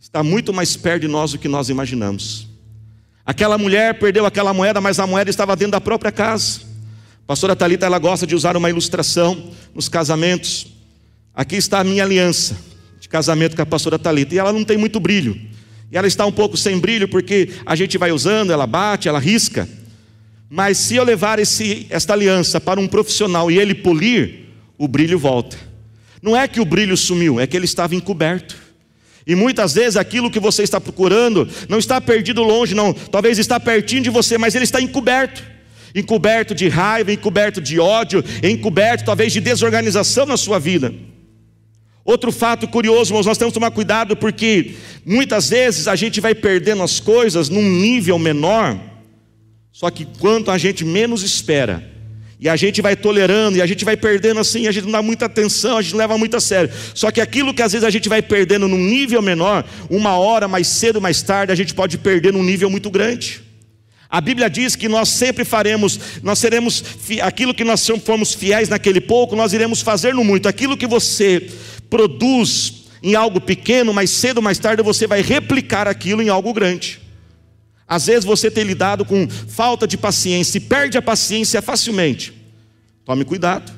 está 0.00 0.20
muito 0.24 0.52
mais 0.52 0.76
perto 0.76 1.02
de 1.02 1.08
nós 1.08 1.30
do 1.30 1.38
que 1.38 1.46
nós 1.46 1.68
imaginamos. 1.68 2.48
Aquela 3.24 3.56
mulher 3.56 3.96
perdeu 4.00 4.26
aquela 4.26 4.52
moeda, 4.52 4.80
mas 4.80 4.98
a 4.98 5.06
moeda 5.06 5.30
estava 5.30 5.54
dentro 5.54 5.70
da 5.70 5.80
própria 5.80 6.10
casa. 6.10 6.62
A 7.22 7.26
pastora 7.28 7.54
Talita 7.54 7.86
ela 7.86 8.00
gosta 8.00 8.26
de 8.26 8.34
usar 8.34 8.56
uma 8.56 8.68
ilustração 8.68 9.52
nos 9.72 9.88
casamentos. 9.88 10.66
Aqui 11.32 11.54
está 11.54 11.78
a 11.78 11.84
minha 11.84 12.02
aliança 12.02 12.66
de 13.08 13.10
casamento 13.10 13.56
com 13.56 13.62
a 13.62 13.66
pastora 13.66 13.98
Talita, 13.98 14.34
e 14.34 14.38
ela 14.38 14.52
não 14.52 14.62
tem 14.62 14.76
muito 14.76 15.00
brilho. 15.00 15.34
E 15.90 15.96
ela 15.96 16.06
está 16.06 16.26
um 16.26 16.32
pouco 16.32 16.58
sem 16.58 16.78
brilho 16.78 17.08
porque 17.08 17.48
a 17.64 17.74
gente 17.74 17.96
vai 17.96 18.12
usando, 18.12 18.52
ela 18.52 18.66
bate, 18.66 19.08
ela 19.08 19.18
risca. 19.18 19.66
Mas 20.50 20.76
se 20.76 20.96
eu 20.96 21.04
levar 21.04 21.38
esse, 21.38 21.86
esta 21.88 22.12
aliança 22.12 22.60
para 22.60 22.78
um 22.78 22.86
profissional 22.86 23.50
e 23.50 23.58
ele 23.58 23.74
polir, 23.74 24.46
o 24.76 24.86
brilho 24.86 25.18
volta. 25.18 25.56
Não 26.22 26.36
é 26.36 26.46
que 26.46 26.60
o 26.60 26.64
brilho 26.64 26.96
sumiu, 26.96 27.40
é 27.40 27.46
que 27.46 27.56
ele 27.56 27.64
estava 27.64 27.94
encoberto. 27.94 28.56
E 29.26 29.34
muitas 29.34 29.74
vezes 29.74 29.96
aquilo 29.96 30.30
que 30.30 30.40
você 30.40 30.62
está 30.62 30.80
procurando 30.80 31.48
não 31.68 31.78
está 31.78 32.00
perdido 32.00 32.42
longe, 32.42 32.74
não. 32.74 32.92
Talvez 32.92 33.38
está 33.38 33.58
pertinho 33.58 34.02
de 34.02 34.10
você, 34.10 34.36
mas 34.36 34.54
ele 34.54 34.64
está 34.64 34.80
encoberto. 34.80 35.42
Encoberto 35.94 36.54
de 36.54 36.68
raiva, 36.68 37.10
encoberto 37.10 37.60
de 37.60 37.80
ódio, 37.80 38.22
encoberto 38.42 39.04
talvez 39.06 39.32
de 39.32 39.40
desorganização 39.40 40.26
na 40.26 40.36
sua 40.36 40.58
vida. 40.58 40.94
Outro 42.08 42.32
fato 42.32 42.66
curioso, 42.66 43.10
irmãos, 43.10 43.26
nós 43.26 43.36
temos 43.36 43.52
que 43.52 43.60
tomar 43.60 43.70
cuidado 43.70 44.16
porque 44.16 44.76
muitas 45.04 45.50
vezes 45.50 45.86
a 45.86 45.94
gente 45.94 46.22
vai 46.22 46.34
perdendo 46.34 46.82
as 46.82 46.98
coisas 46.98 47.50
num 47.50 47.60
nível 47.60 48.18
menor, 48.18 48.80
só 49.70 49.90
que 49.90 50.06
quanto 50.18 50.50
a 50.50 50.56
gente 50.56 50.86
menos 50.86 51.22
espera, 51.22 51.86
e 52.40 52.48
a 52.48 52.56
gente 52.56 52.80
vai 52.80 52.96
tolerando, 52.96 53.58
e 53.58 53.60
a 53.60 53.66
gente 53.66 53.84
vai 53.84 53.94
perdendo 53.94 54.40
assim, 54.40 54.66
a 54.66 54.72
gente 54.72 54.84
não 54.84 54.92
dá 54.92 55.02
muita 55.02 55.26
atenção, 55.26 55.76
a 55.76 55.82
gente 55.82 55.96
leva 55.96 56.16
muito 56.16 56.34
a 56.34 56.40
sério. 56.40 56.70
Só 56.94 57.10
que 57.10 57.20
aquilo 57.20 57.52
que 57.52 57.60
às 57.60 57.72
vezes 57.72 57.86
a 57.86 57.90
gente 57.90 58.08
vai 58.08 58.22
perdendo 58.22 58.66
num 58.66 58.78
nível 58.78 59.20
menor, 59.20 59.62
uma 59.90 60.16
hora 60.16 60.48
mais 60.48 60.66
cedo, 60.66 61.02
mais 61.02 61.20
tarde, 61.20 61.52
a 61.52 61.54
gente 61.54 61.74
pode 61.74 61.98
perder 61.98 62.32
num 62.32 62.42
nível 62.42 62.70
muito 62.70 62.88
grande. 62.88 63.42
A 64.08 64.22
Bíblia 64.22 64.48
diz 64.48 64.74
que 64.74 64.88
nós 64.88 65.10
sempre 65.10 65.44
faremos, 65.44 66.00
nós 66.22 66.38
seremos 66.38 66.82
aquilo 67.20 67.52
que 67.52 67.64
nós 67.64 67.86
fomos 68.02 68.32
fiéis 68.32 68.70
naquele 68.70 69.02
pouco, 69.02 69.36
nós 69.36 69.52
iremos 69.52 69.82
fazer 69.82 70.14
no 70.14 70.24
muito. 70.24 70.48
Aquilo 70.48 70.78
que 70.78 70.86
você 70.86 71.46
produz 71.88 72.86
em 73.02 73.14
algo 73.14 73.40
pequeno, 73.40 73.92
mais 73.92 74.10
cedo 74.10 74.38
ou 74.38 74.42
mais 74.42 74.58
tarde 74.58 74.82
você 74.82 75.06
vai 75.06 75.22
replicar 75.22 75.86
aquilo 75.86 76.22
em 76.22 76.28
algo 76.28 76.52
grande. 76.52 77.00
Às 77.86 78.06
vezes 78.06 78.24
você 78.24 78.50
tem 78.50 78.64
lidado 78.64 79.04
com 79.04 79.28
falta 79.28 79.86
de 79.86 79.96
paciência 79.96 80.58
e 80.58 80.60
perde 80.60 80.98
a 80.98 81.02
paciência 81.02 81.62
facilmente. 81.62 82.34
Tome 83.04 83.24
cuidado. 83.24 83.72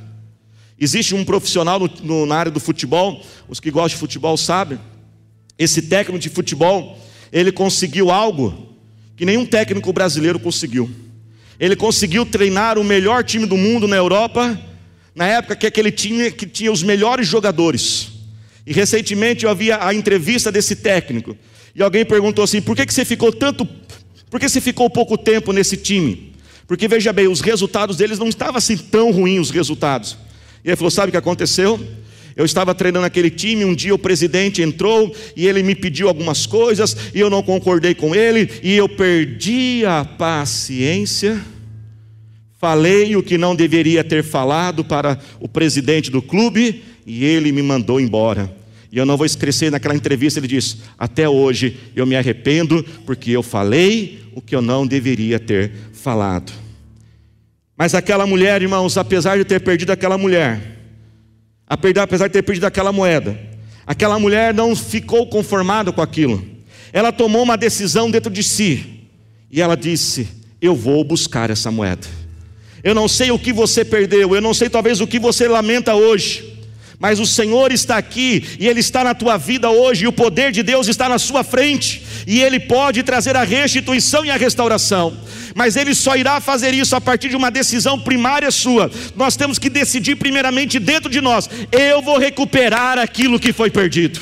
Existe 0.78 1.14
um 1.14 1.24
profissional 1.24 1.78
no, 1.78 1.90
no, 2.02 2.26
na 2.26 2.36
área 2.36 2.50
do 2.50 2.58
futebol, 2.58 3.24
os 3.48 3.60
que 3.60 3.70
gostam 3.70 3.96
de 3.96 4.00
futebol 4.00 4.36
sabem. 4.36 4.80
Esse 5.58 5.82
técnico 5.82 6.18
de 6.18 6.30
futebol, 6.30 6.98
ele 7.30 7.52
conseguiu 7.52 8.10
algo 8.10 8.74
que 9.14 9.26
nenhum 9.26 9.44
técnico 9.44 9.92
brasileiro 9.92 10.40
conseguiu. 10.40 10.90
Ele 11.60 11.76
conseguiu 11.76 12.24
treinar 12.24 12.78
o 12.78 12.84
melhor 12.84 13.22
time 13.22 13.44
do 13.44 13.58
mundo 13.58 13.86
na 13.86 13.94
Europa, 13.94 14.58
na 15.20 15.26
época 15.26 15.54
que 15.54 15.66
aquele 15.66 15.92
time 15.92 16.30
que 16.30 16.46
tinha 16.46 16.72
os 16.72 16.82
melhores 16.82 17.28
jogadores. 17.28 18.08
E 18.66 18.72
recentemente 18.72 19.44
eu 19.44 19.50
havia 19.50 19.84
a 19.86 19.92
entrevista 19.92 20.50
desse 20.50 20.74
técnico. 20.74 21.36
E 21.74 21.82
alguém 21.82 22.06
perguntou 22.06 22.42
assim: 22.42 22.62
por 22.62 22.74
que, 22.74 22.86
que 22.86 22.94
você 22.94 23.04
ficou 23.04 23.30
tanto, 23.30 23.68
por 24.30 24.40
que 24.40 24.48
você 24.48 24.62
ficou 24.62 24.88
pouco 24.88 25.18
tempo 25.18 25.52
nesse 25.52 25.76
time? 25.76 26.32
Porque 26.66 26.88
veja 26.88 27.12
bem, 27.12 27.28
os 27.28 27.42
resultados 27.42 27.98
deles 27.98 28.18
não 28.18 28.30
estavam 28.30 28.56
assim 28.56 28.78
tão 28.78 29.10
ruins 29.10 29.48
os 29.48 29.50
resultados. 29.50 30.16
E 30.64 30.70
ele 30.70 30.76
falou: 30.76 30.90
sabe 30.90 31.08
o 31.08 31.10
que 31.10 31.18
aconteceu? 31.18 31.78
Eu 32.34 32.46
estava 32.46 32.74
treinando 32.74 33.04
aquele 33.04 33.28
time, 33.28 33.62
um 33.62 33.74
dia 33.74 33.94
o 33.94 33.98
presidente 33.98 34.62
entrou 34.62 35.14
e 35.36 35.46
ele 35.46 35.62
me 35.62 35.74
pediu 35.74 36.08
algumas 36.08 36.46
coisas 36.46 36.96
e 37.14 37.20
eu 37.20 37.28
não 37.28 37.42
concordei 37.42 37.94
com 37.94 38.14
ele 38.14 38.50
e 38.62 38.74
eu 38.74 38.88
perdi 38.88 39.84
a 39.84 40.02
paciência. 40.02 41.44
Falei 42.60 43.16
o 43.16 43.22
que 43.22 43.38
não 43.38 43.56
deveria 43.56 44.04
ter 44.04 44.22
falado 44.22 44.84
para 44.84 45.18
o 45.40 45.48
presidente 45.48 46.10
do 46.10 46.20
clube 46.20 46.84
e 47.06 47.24
ele 47.24 47.52
me 47.52 47.62
mandou 47.62 47.98
embora. 47.98 48.54
E 48.92 48.98
eu 48.98 49.06
não 49.06 49.16
vou 49.16 49.24
esquecer 49.24 49.70
naquela 49.70 49.94
entrevista, 49.94 50.38
ele 50.38 50.46
disse: 50.46 50.76
Até 50.98 51.26
hoje 51.26 51.78
eu 51.96 52.04
me 52.04 52.14
arrependo 52.14 52.84
porque 53.06 53.30
eu 53.30 53.42
falei 53.42 54.22
o 54.34 54.42
que 54.42 54.54
eu 54.54 54.60
não 54.60 54.86
deveria 54.86 55.38
ter 55.40 55.72
falado. 55.94 56.52
Mas 57.78 57.94
aquela 57.94 58.26
mulher, 58.26 58.60
irmãos, 58.60 58.98
apesar 58.98 59.38
de 59.38 59.44
ter 59.46 59.60
perdido 59.60 59.92
aquela 59.92 60.18
mulher, 60.18 60.60
apesar 61.66 62.26
de 62.26 62.34
ter 62.34 62.42
perdido 62.42 62.66
aquela 62.66 62.92
moeda. 62.92 63.40
Aquela 63.86 64.18
mulher 64.18 64.52
não 64.52 64.76
ficou 64.76 65.26
conformada 65.26 65.90
com 65.92 66.02
aquilo. 66.02 66.46
Ela 66.92 67.10
tomou 67.10 67.42
uma 67.42 67.56
decisão 67.56 68.10
dentro 68.10 68.30
de 68.30 68.42
si. 68.42 69.08
E 69.50 69.62
ela 69.62 69.78
disse: 69.78 70.28
Eu 70.60 70.76
vou 70.76 71.02
buscar 71.02 71.48
essa 71.48 71.70
moeda. 71.70 72.19
Eu 72.82 72.94
não 72.94 73.08
sei 73.08 73.30
o 73.30 73.38
que 73.38 73.52
você 73.52 73.84
perdeu, 73.84 74.34
eu 74.34 74.40
não 74.40 74.54
sei 74.54 74.68
talvez 74.68 75.00
o 75.00 75.06
que 75.06 75.18
você 75.18 75.46
lamenta 75.48 75.94
hoje. 75.94 76.48
Mas 76.98 77.18
o 77.18 77.26
Senhor 77.26 77.72
está 77.72 77.96
aqui 77.96 78.44
e 78.58 78.66
Ele 78.66 78.80
está 78.80 79.02
na 79.02 79.14
tua 79.14 79.38
vida 79.38 79.70
hoje, 79.70 80.04
e 80.04 80.08
o 80.08 80.12
poder 80.12 80.52
de 80.52 80.62
Deus 80.62 80.86
está 80.86 81.08
na 81.08 81.18
sua 81.18 81.42
frente, 81.42 82.02
e 82.26 82.42
Ele 82.42 82.60
pode 82.60 83.02
trazer 83.02 83.36
a 83.36 83.42
restituição 83.42 84.24
e 84.24 84.30
a 84.30 84.36
restauração 84.36 85.16
mas 85.54 85.76
Ele 85.76 85.94
só 85.94 86.16
irá 86.16 86.40
fazer 86.40 86.74
isso 86.74 86.94
a 86.96 87.00
partir 87.00 87.28
de 87.28 87.36
uma 87.36 87.50
decisão 87.50 87.98
primária 87.98 88.50
sua. 88.50 88.90
Nós 89.16 89.36
temos 89.36 89.58
que 89.58 89.68
decidir, 89.68 90.16
primeiramente, 90.16 90.78
dentro 90.78 91.10
de 91.10 91.20
nós: 91.20 91.48
eu 91.72 92.02
vou 92.02 92.18
recuperar 92.18 92.98
aquilo 92.98 93.40
que 93.40 93.52
foi 93.52 93.70
perdido. 93.70 94.20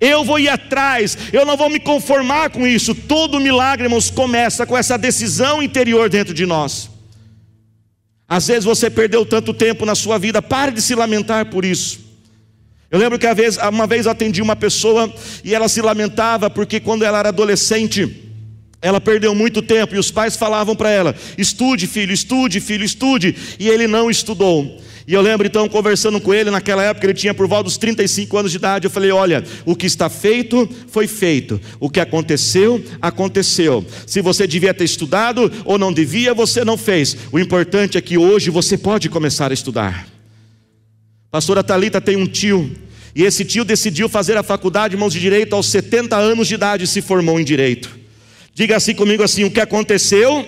Eu 0.00 0.24
vou 0.24 0.38
ir 0.38 0.48
atrás, 0.48 1.16
eu 1.32 1.46
não 1.46 1.56
vou 1.56 1.70
me 1.70 1.78
conformar 1.78 2.50
com 2.50 2.66
isso. 2.66 2.94
Todo 2.94 3.38
milagre, 3.38 3.86
irmãos, 3.86 4.10
começa 4.10 4.66
com 4.66 4.76
essa 4.76 4.98
decisão 4.98 5.62
interior 5.62 6.08
dentro 6.08 6.34
de 6.34 6.44
nós. 6.44 6.91
Às 8.28 8.46
vezes 8.46 8.64
você 8.64 8.88
perdeu 8.88 9.26
tanto 9.26 9.52
tempo 9.52 9.84
na 9.84 9.94
sua 9.94 10.18
vida, 10.18 10.40
pare 10.40 10.72
de 10.72 10.80
se 10.80 10.94
lamentar 10.94 11.46
por 11.50 11.64
isso. 11.64 12.00
Eu 12.90 12.98
lembro 12.98 13.18
que 13.18 13.26
uma 13.70 13.86
vez 13.86 14.06
atendi 14.06 14.42
uma 14.42 14.54
pessoa 14.54 15.12
e 15.42 15.54
ela 15.54 15.68
se 15.68 15.80
lamentava 15.80 16.50
porque 16.50 16.78
quando 16.78 17.04
ela 17.04 17.18
era 17.18 17.30
adolescente, 17.30 18.30
ela 18.82 19.00
perdeu 19.00 19.34
muito 19.34 19.62
tempo 19.62 19.94
e 19.94 19.98
os 19.98 20.10
pais 20.10 20.36
falavam 20.36 20.76
para 20.76 20.90
ela: 20.90 21.14
estude, 21.38 21.86
filho, 21.86 22.12
estude, 22.12 22.60
filho, 22.60 22.84
estude. 22.84 23.34
E 23.58 23.68
ele 23.68 23.86
não 23.86 24.10
estudou. 24.10 24.78
E 25.06 25.14
eu 25.14 25.20
lembro 25.20 25.46
então, 25.46 25.68
conversando 25.68 26.20
com 26.20 26.32
ele, 26.32 26.50
naquela 26.50 26.82
época 26.82 27.06
ele 27.06 27.14
tinha 27.14 27.34
por 27.34 27.48
volta 27.48 27.64
dos 27.64 27.76
35 27.76 28.38
anos 28.38 28.50
de 28.52 28.58
idade. 28.58 28.86
Eu 28.86 28.90
falei: 28.90 29.10
Olha, 29.10 29.42
o 29.64 29.74
que 29.74 29.86
está 29.86 30.08
feito, 30.08 30.68
foi 30.88 31.06
feito. 31.06 31.60
O 31.80 31.90
que 31.90 31.98
aconteceu, 31.98 32.82
aconteceu. 33.00 33.84
Se 34.06 34.20
você 34.20 34.46
devia 34.46 34.72
ter 34.72 34.84
estudado 34.84 35.50
ou 35.64 35.78
não 35.78 35.92
devia, 35.92 36.32
você 36.32 36.64
não 36.64 36.76
fez. 36.76 37.16
O 37.32 37.38
importante 37.38 37.98
é 37.98 38.00
que 38.00 38.16
hoje 38.16 38.50
você 38.50 38.78
pode 38.78 39.08
começar 39.08 39.50
a 39.50 39.54
estudar. 39.54 40.06
Pastora 41.30 41.64
Talita 41.64 42.00
tem 42.00 42.16
um 42.16 42.26
tio. 42.26 42.70
E 43.14 43.24
esse 43.24 43.44
tio 43.44 43.64
decidiu 43.64 44.08
fazer 44.08 44.36
a 44.36 44.42
faculdade, 44.42 44.96
mãos 44.96 45.12
de 45.12 45.20
direito, 45.20 45.54
aos 45.54 45.66
70 45.66 46.16
anos 46.16 46.48
de 46.48 46.54
idade 46.54 46.84
e 46.84 46.86
se 46.86 47.02
formou 47.02 47.40
em 47.40 47.44
direito. 47.44 47.90
Diga 48.54 48.76
assim 48.76 48.94
comigo 48.94 49.22
assim: 49.22 49.44
o 49.44 49.50
que 49.50 49.60
aconteceu? 49.60 50.46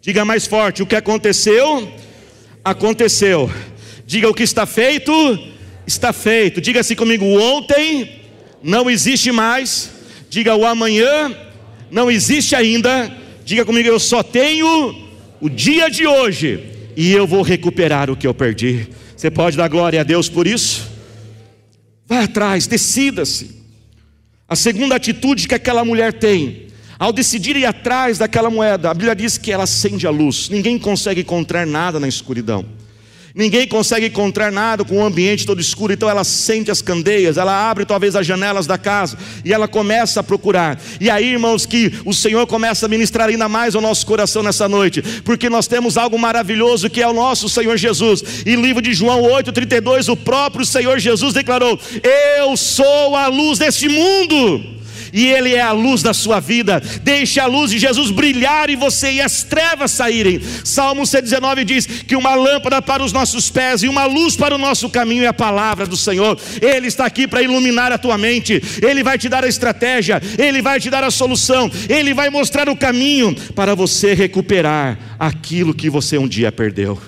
Diga 0.00 0.24
mais 0.24 0.46
forte: 0.46 0.82
o 0.82 0.86
que 0.86 0.96
aconteceu? 0.96 1.90
Aconteceu. 2.70 3.50
Diga 4.06 4.28
o 4.28 4.34
que 4.34 4.42
está 4.42 4.66
feito? 4.66 5.12
Está 5.86 6.12
feito. 6.12 6.60
Diga 6.60 6.80
assim 6.80 6.94
comigo: 6.94 7.24
ontem 7.24 8.20
não 8.62 8.90
existe 8.90 9.32
mais. 9.32 9.90
Diga 10.28 10.54
o 10.54 10.66
amanhã 10.66 11.34
não 11.90 12.10
existe 12.10 12.54
ainda. 12.54 13.10
Diga 13.44 13.64
comigo: 13.64 13.88
eu 13.88 13.98
só 13.98 14.22
tenho 14.22 14.94
o 15.40 15.48
dia 15.48 15.90
de 15.90 16.06
hoje 16.06 16.60
e 16.96 17.12
eu 17.12 17.26
vou 17.26 17.42
recuperar 17.42 18.10
o 18.10 18.16
que 18.16 18.26
eu 18.26 18.34
perdi. 18.34 18.88
Você 19.16 19.30
pode 19.30 19.56
dar 19.56 19.68
glória 19.68 20.00
a 20.00 20.04
Deus 20.04 20.28
por 20.28 20.46
isso? 20.46 20.86
Vai 22.06 22.24
atrás, 22.24 22.66
decida-se. 22.66 23.56
A 24.48 24.56
segunda 24.56 24.94
atitude 24.96 25.46
que 25.46 25.54
aquela 25.54 25.84
mulher 25.84 26.12
tem 26.12 26.67
ao 26.98 27.12
decidir 27.12 27.56
ir 27.56 27.64
atrás 27.64 28.18
daquela 28.18 28.50
moeda, 28.50 28.90
a 28.90 28.94
Bíblia 28.94 29.14
diz 29.14 29.38
que 29.38 29.52
ela 29.52 29.64
acende 29.64 30.06
a 30.06 30.10
luz. 30.10 30.48
Ninguém 30.48 30.78
consegue 30.78 31.20
encontrar 31.20 31.66
nada 31.66 32.00
na 32.00 32.08
escuridão. 32.08 32.64
Ninguém 33.38 33.68
consegue 33.68 34.06
encontrar 34.06 34.50
nada 34.50 34.84
com 34.84 34.96
o 34.96 35.04
ambiente 35.04 35.46
todo 35.46 35.60
escuro, 35.60 35.92
então 35.92 36.10
ela 36.10 36.22
acende 36.22 36.72
as 36.72 36.82
candeias, 36.82 37.36
ela 37.36 37.70
abre 37.70 37.84
talvez 37.84 38.16
as 38.16 38.26
janelas 38.26 38.66
da 38.66 38.76
casa 38.76 39.16
e 39.44 39.52
ela 39.52 39.68
começa 39.68 40.18
a 40.18 40.24
procurar. 40.24 40.76
E 41.00 41.08
aí, 41.08 41.34
irmãos, 41.34 41.64
que 41.64 41.92
o 42.04 42.12
Senhor 42.12 42.44
começa 42.48 42.86
a 42.86 42.88
ministrar 42.88 43.28
ainda 43.28 43.48
mais 43.48 43.76
ao 43.76 43.80
nosso 43.80 44.04
coração 44.04 44.42
nessa 44.42 44.68
noite, 44.68 45.02
porque 45.24 45.48
nós 45.48 45.68
temos 45.68 45.96
algo 45.96 46.18
maravilhoso 46.18 46.90
que 46.90 47.00
é 47.00 47.06
o 47.06 47.12
nosso 47.12 47.48
Senhor 47.48 47.76
Jesus. 47.76 48.24
E 48.44 48.56
livro 48.56 48.82
de 48.82 48.92
João 48.92 49.22
8:32, 49.22 50.08
o 50.08 50.16
próprio 50.16 50.66
Senhor 50.66 50.98
Jesus 50.98 51.32
declarou: 51.32 51.78
"Eu 52.38 52.56
sou 52.56 53.14
a 53.14 53.28
luz 53.28 53.58
deste 53.60 53.88
mundo" 53.88 54.77
e 55.12 55.26
Ele 55.26 55.54
é 55.54 55.60
a 55.60 55.72
luz 55.72 56.02
da 56.02 56.12
sua 56.14 56.40
vida. 56.40 56.82
Deixe 57.02 57.40
a 57.40 57.46
luz 57.46 57.70
de 57.70 57.78
Jesus 57.78 58.10
brilhar 58.10 58.70
em 58.70 58.76
você 58.76 59.12
e 59.12 59.20
as 59.20 59.42
trevas 59.42 59.90
saírem. 59.90 60.40
Salmo 60.64 61.06
119 61.06 61.64
diz 61.64 61.86
que 61.86 62.16
uma 62.16 62.34
lâmpada 62.34 62.80
para 62.82 63.02
os 63.02 63.12
nossos 63.12 63.50
pés 63.50 63.82
e 63.82 63.88
uma 63.88 64.04
luz 64.04 64.36
para 64.36 64.54
o 64.54 64.58
nosso 64.58 64.88
caminho 64.90 65.24
é 65.24 65.28
a 65.28 65.32
palavra 65.32 65.86
do 65.86 65.96
Senhor. 65.96 66.38
Ele 66.60 66.86
está 66.86 67.06
aqui 67.06 67.26
para 67.26 67.42
iluminar 67.42 67.92
a 67.92 67.98
tua 67.98 68.18
mente, 68.18 68.62
Ele 68.82 69.02
vai 69.02 69.18
te 69.18 69.28
dar 69.28 69.44
a 69.44 69.48
estratégia, 69.48 70.20
Ele 70.38 70.62
vai 70.62 70.80
te 70.80 70.90
dar 70.90 71.04
a 71.04 71.10
solução, 71.10 71.70
Ele 71.88 72.14
vai 72.14 72.30
mostrar 72.30 72.68
o 72.68 72.76
caminho 72.76 73.34
para 73.54 73.74
você 73.74 74.14
recuperar 74.14 74.98
aquilo 75.18 75.74
que 75.74 75.90
você 75.90 76.18
um 76.18 76.28
dia 76.28 76.52
perdeu. 76.52 77.00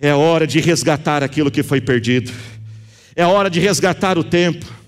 É 0.00 0.12
hora 0.14 0.46
de 0.46 0.60
resgatar 0.60 1.22
aquilo 1.22 1.50
que 1.50 1.62
foi 1.62 1.80
perdido, 1.80 2.32
é 3.14 3.24
hora 3.24 3.48
de 3.48 3.60
resgatar 3.60 4.18
o 4.18 4.24
tempo. 4.24 4.81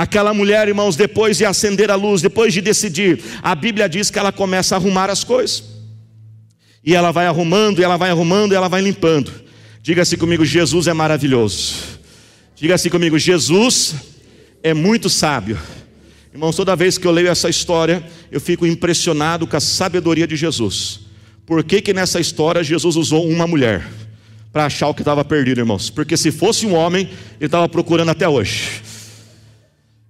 Aquela 0.00 0.32
mulher, 0.32 0.66
irmãos, 0.66 0.96
depois 0.96 1.36
de 1.36 1.44
acender 1.44 1.90
a 1.90 1.94
luz, 1.94 2.22
depois 2.22 2.54
de 2.54 2.62
decidir, 2.62 3.22
a 3.42 3.54
Bíblia 3.54 3.86
diz 3.86 4.10
que 4.10 4.18
ela 4.18 4.32
começa 4.32 4.74
a 4.74 4.78
arrumar 4.78 5.10
as 5.10 5.22
coisas. 5.22 5.62
E 6.82 6.94
ela 6.94 7.10
vai 7.10 7.26
arrumando, 7.26 7.80
e 7.80 7.84
ela 7.84 7.98
vai 7.98 8.08
arrumando, 8.08 8.52
e 8.52 8.54
ela 8.54 8.66
vai 8.66 8.80
limpando. 8.80 9.30
Diga-se 9.82 10.16
comigo, 10.16 10.42
Jesus 10.42 10.86
é 10.86 10.94
maravilhoso. 10.94 11.98
Diga-se 12.56 12.88
comigo, 12.88 13.18
Jesus 13.18 13.94
é 14.62 14.72
muito 14.72 15.10
sábio. 15.10 15.58
Irmãos, 16.32 16.56
toda 16.56 16.74
vez 16.74 16.96
que 16.96 17.06
eu 17.06 17.12
leio 17.12 17.28
essa 17.28 17.50
história, 17.50 18.02
eu 18.32 18.40
fico 18.40 18.64
impressionado 18.64 19.46
com 19.46 19.58
a 19.58 19.60
sabedoria 19.60 20.26
de 20.26 20.34
Jesus. 20.34 21.00
Por 21.44 21.62
que, 21.62 21.82
que 21.82 21.92
nessa 21.92 22.18
história 22.18 22.64
Jesus 22.64 22.96
usou 22.96 23.28
uma 23.28 23.46
mulher? 23.46 23.86
Para 24.50 24.64
achar 24.64 24.88
o 24.88 24.94
que 24.94 25.02
estava 25.02 25.22
perdido, 25.22 25.60
irmãos. 25.60 25.90
Porque 25.90 26.16
se 26.16 26.32
fosse 26.32 26.64
um 26.64 26.74
homem, 26.74 27.02
ele 27.38 27.48
estava 27.48 27.68
procurando 27.68 28.08
até 28.08 28.26
hoje. 28.26 28.80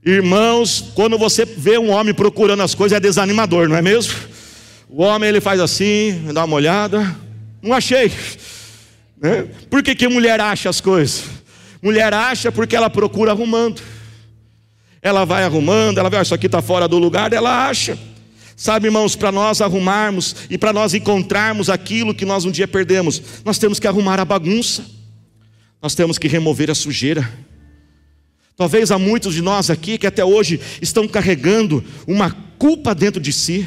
Irmãos, 0.04 0.92
quando 0.94 1.18
você 1.18 1.44
vê 1.44 1.78
um 1.78 1.90
homem 1.90 2.14
procurando 2.14 2.62
as 2.62 2.74
coisas, 2.74 2.96
é 2.96 3.00
desanimador, 3.00 3.68
não 3.68 3.76
é 3.76 3.82
mesmo? 3.82 4.14
O 4.88 5.02
homem 5.02 5.28
ele 5.28 5.40
faz 5.40 5.60
assim, 5.60 6.32
dá 6.32 6.44
uma 6.44 6.56
olhada, 6.56 7.16
não 7.62 7.74
achei. 7.74 8.10
Né? 9.20 9.46
Por 9.68 9.82
que, 9.82 9.94
que 9.94 10.08
mulher 10.08 10.40
acha 10.40 10.70
as 10.70 10.80
coisas? 10.80 11.24
Mulher 11.82 12.14
acha 12.14 12.50
porque 12.50 12.74
ela 12.74 12.88
procura 12.88 13.32
arrumando. 13.32 13.82
Ela 15.02 15.24
vai 15.24 15.44
arrumando, 15.44 15.98
ela 15.98 16.10
vê, 16.10 16.16
ah, 16.16 16.22
isso 16.22 16.34
aqui 16.34 16.46
está 16.46 16.62
fora 16.62 16.88
do 16.88 16.98
lugar, 16.98 17.32
ela 17.32 17.68
acha. 17.68 17.98
Sabe, 18.56 18.88
irmãos, 18.88 19.16
para 19.16 19.30
nós 19.30 19.60
arrumarmos 19.60 20.36
e 20.50 20.58
para 20.58 20.72
nós 20.72 20.92
encontrarmos 20.92 21.70
aquilo 21.70 22.14
que 22.14 22.26
nós 22.26 22.44
um 22.44 22.50
dia 22.50 22.68
perdemos, 22.68 23.22
nós 23.44 23.58
temos 23.58 23.78
que 23.78 23.86
arrumar 23.86 24.20
a 24.20 24.24
bagunça, 24.24 24.84
nós 25.80 25.94
temos 25.94 26.18
que 26.18 26.28
remover 26.28 26.70
a 26.70 26.74
sujeira. 26.74 27.30
Talvez 28.60 28.90
há 28.90 28.98
muitos 28.98 29.32
de 29.32 29.40
nós 29.40 29.70
aqui 29.70 29.96
que 29.96 30.06
até 30.06 30.22
hoje 30.22 30.60
estão 30.82 31.08
carregando 31.08 31.82
uma 32.06 32.30
culpa 32.58 32.94
dentro 32.94 33.18
de 33.18 33.32
si. 33.32 33.66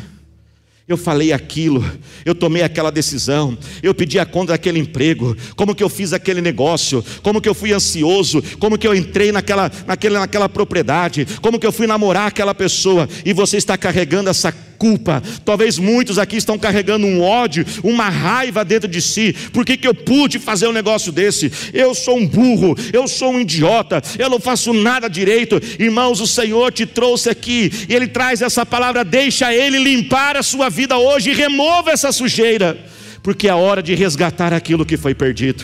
Eu 0.88 0.97
falei 0.97 1.33
aquilo, 1.33 1.83
eu 2.23 2.35
tomei 2.35 2.62
aquela 2.62 2.91
decisão, 2.91 3.57
eu 3.81 3.95
pedi 3.95 4.19
a 4.19 4.25
conta 4.25 4.51
daquele 4.51 4.77
emprego, 4.77 5.35
como 5.55 5.73
que 5.73 5.81
eu 5.83 5.89
fiz 5.89 6.13
aquele 6.13 6.41
negócio, 6.41 7.03
como 7.23 7.41
que 7.41 7.50
eu 7.50 7.55
fui 7.55 7.73
ansioso, 7.73 8.43
como 8.59 8.77
que 8.77 8.88
eu 8.88 8.93
entrei 8.93 9.31
naquela, 9.31 9.71
naquela, 9.88 10.19
naquela 10.19 10.47
propriedade, 10.47 11.25
como 11.41 11.57
que 11.57 11.65
eu 11.65 11.71
fui 11.71 11.88
namorar 11.88 12.27
aquela 12.27 12.53
pessoa, 12.53 13.09
e 13.25 13.33
você 13.33 13.57
está 13.57 13.75
carregando 13.75 14.29
essa 14.29 14.51
culpa. 14.83 15.23
Talvez 15.45 15.79
muitos 15.79 16.19
aqui 16.19 16.35
estão 16.35 16.59
carregando 16.59 17.07
um 17.07 17.21
ódio, 17.21 17.65
uma 17.81 18.09
raiva 18.09 18.65
dentro 18.65 18.89
de 18.89 19.01
si. 19.01 19.33
Por 19.53 19.65
que, 19.65 19.77
que 19.77 19.87
eu 19.87 19.95
pude 19.95 20.39
fazer 20.39 20.67
um 20.67 20.73
negócio 20.73 21.09
desse? 21.09 21.49
Eu 21.73 21.95
sou 21.95 22.17
um 22.17 22.27
burro, 22.27 22.75
eu 22.91 23.07
sou 23.07 23.31
um 23.31 23.39
idiota, 23.39 24.01
eu 24.19 24.29
não 24.29 24.41
faço 24.41 24.73
nada 24.73 25.07
direito. 25.07 25.57
Irmãos, 25.79 26.19
o 26.19 26.27
Senhor 26.27 26.69
te 26.73 26.85
trouxe 26.85 27.29
aqui 27.29 27.71
e 27.87 27.95
Ele 27.95 28.07
traz 28.07 28.41
essa 28.41 28.65
palavra, 28.65 29.05
deixa 29.05 29.53
Ele 29.53 29.77
limpar 29.77 30.35
a 30.35 30.43
sua 30.43 30.69
vida 30.69 30.97
hoje 30.97 31.29
e 31.29 31.33
remova 31.33 31.91
essa 31.91 32.11
sujeira, 32.11 32.77
porque 33.21 33.47
é 33.47 33.55
hora 33.55 33.81
de 33.81 33.95
resgatar 33.95 34.51
aquilo 34.51 34.85
que 34.85 34.97
foi 34.97 35.15
perdido. 35.15 35.63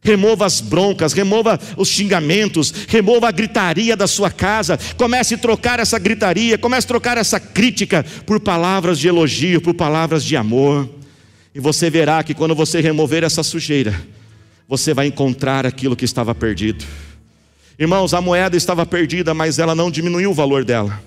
Remova 0.00 0.46
as 0.46 0.60
broncas, 0.60 1.12
remova 1.12 1.58
os 1.76 1.88
xingamentos, 1.88 2.72
remova 2.88 3.28
a 3.28 3.32
gritaria 3.32 3.96
da 3.96 4.06
sua 4.06 4.30
casa. 4.30 4.78
Comece 4.96 5.34
a 5.34 5.38
trocar 5.38 5.80
essa 5.80 5.98
gritaria, 5.98 6.56
comece 6.56 6.86
a 6.86 6.88
trocar 6.88 7.18
essa 7.18 7.40
crítica 7.40 8.04
por 8.24 8.40
palavras 8.40 8.98
de 8.98 9.08
elogio, 9.08 9.60
por 9.60 9.74
palavras 9.74 10.24
de 10.24 10.36
amor. 10.36 10.88
E 11.54 11.60
você 11.60 11.90
verá 11.90 12.22
que 12.22 12.34
quando 12.34 12.54
você 12.54 12.80
remover 12.80 13.24
essa 13.24 13.42
sujeira, 13.42 14.00
você 14.68 14.94
vai 14.94 15.06
encontrar 15.06 15.66
aquilo 15.66 15.96
que 15.96 16.04
estava 16.04 16.34
perdido. 16.34 16.84
Irmãos, 17.78 18.14
a 18.14 18.20
moeda 18.20 18.56
estava 18.56 18.86
perdida, 18.86 19.34
mas 19.34 19.58
ela 19.58 19.74
não 19.74 19.90
diminuiu 19.90 20.30
o 20.30 20.34
valor 20.34 20.64
dela. 20.64 21.00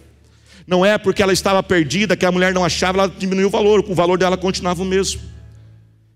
Não 0.67 0.85
é 0.85 0.97
porque 0.97 1.21
ela 1.21 1.33
estava 1.33 1.61
perdida 1.63 2.15
que 2.15 2.25
a 2.25 2.31
mulher 2.31 2.53
não 2.53 2.63
achava, 2.63 2.99
ela 2.99 3.13
diminuiu 3.17 3.47
o 3.47 3.51
valor, 3.51 3.83
o 3.87 3.95
valor 3.95 4.17
dela 4.17 4.37
continuava 4.37 4.81
o 4.81 4.85
mesmo. 4.85 5.21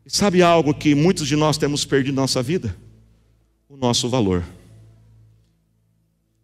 Sabe 0.07 0.41
algo 0.41 0.73
que 0.73 0.93
muitos 0.93 1.27
de 1.27 1.35
nós 1.35 1.57
temos 1.57 1.83
perdido 1.83 2.15
na 2.15 2.21
nossa 2.21 2.41
vida? 2.43 2.75
O 3.67 3.75
nosso 3.75 4.07
valor. 4.07 4.43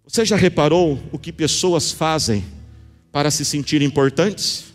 Você 0.04 0.26
já 0.26 0.36
reparou 0.36 1.00
o 1.12 1.20
que 1.20 1.32
pessoas 1.32 1.92
fazem 1.92 2.44
para 3.12 3.30
se 3.30 3.46
sentir 3.46 3.82
importantes? 3.82 4.66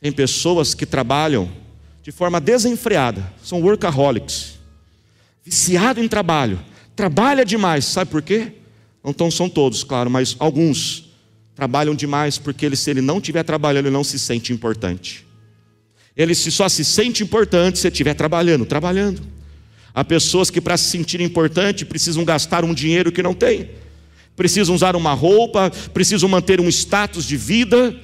Tem 0.00 0.12
pessoas 0.12 0.74
que 0.74 0.84
trabalham 0.84 1.50
de 2.02 2.12
forma 2.12 2.40
desenfreada, 2.40 3.32
são 3.42 3.60
workaholics, 3.60 4.58
viciado 5.44 6.02
em 6.02 6.08
trabalho, 6.08 6.60
trabalha 6.96 7.44
demais, 7.44 7.84
sabe 7.84 8.10
por 8.10 8.22
quê? 8.22 8.52
Não 9.02 9.30
são 9.30 9.48
todos, 9.48 9.82
claro, 9.82 10.10
mas 10.10 10.36
alguns 10.38 11.10
trabalham 11.54 11.94
demais 11.94 12.38
porque 12.38 12.64
ele, 12.64 12.76
se 12.76 12.90
ele 12.90 13.00
não 13.00 13.18
estiver 13.18 13.42
trabalhando, 13.42 13.86
ele 13.86 13.94
não 13.94 14.04
se 14.04 14.18
sente 14.18 14.52
importante. 14.52 15.26
Ele 16.16 16.34
só 16.34 16.68
se 16.68 16.84
sente 16.84 17.22
importante 17.22 17.78
se 17.78 17.88
estiver 17.88 18.14
trabalhando, 18.14 18.66
trabalhando. 18.66 19.22
Há 19.94 20.04
pessoas 20.04 20.50
que, 20.50 20.60
para 20.60 20.76
se 20.76 20.90
sentir 20.90 21.20
importante, 21.20 21.84
precisam 21.84 22.24
gastar 22.24 22.64
um 22.64 22.74
dinheiro 22.74 23.10
que 23.10 23.22
não 23.22 23.34
têm, 23.34 23.70
precisam 24.36 24.74
usar 24.74 24.94
uma 24.94 25.12
roupa, 25.12 25.70
precisam 25.92 26.28
manter 26.28 26.60
um 26.60 26.68
status 26.68 27.24
de 27.24 27.36
vida, 27.36 27.96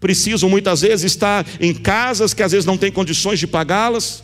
precisam 0.00 0.48
muitas 0.48 0.82
vezes 0.82 1.12
estar 1.12 1.46
em 1.60 1.74
casas 1.74 2.34
que 2.34 2.42
às 2.42 2.52
vezes 2.52 2.66
não 2.66 2.76
têm 2.76 2.90
condições 2.90 3.38
de 3.38 3.46
pagá-las. 3.46 4.22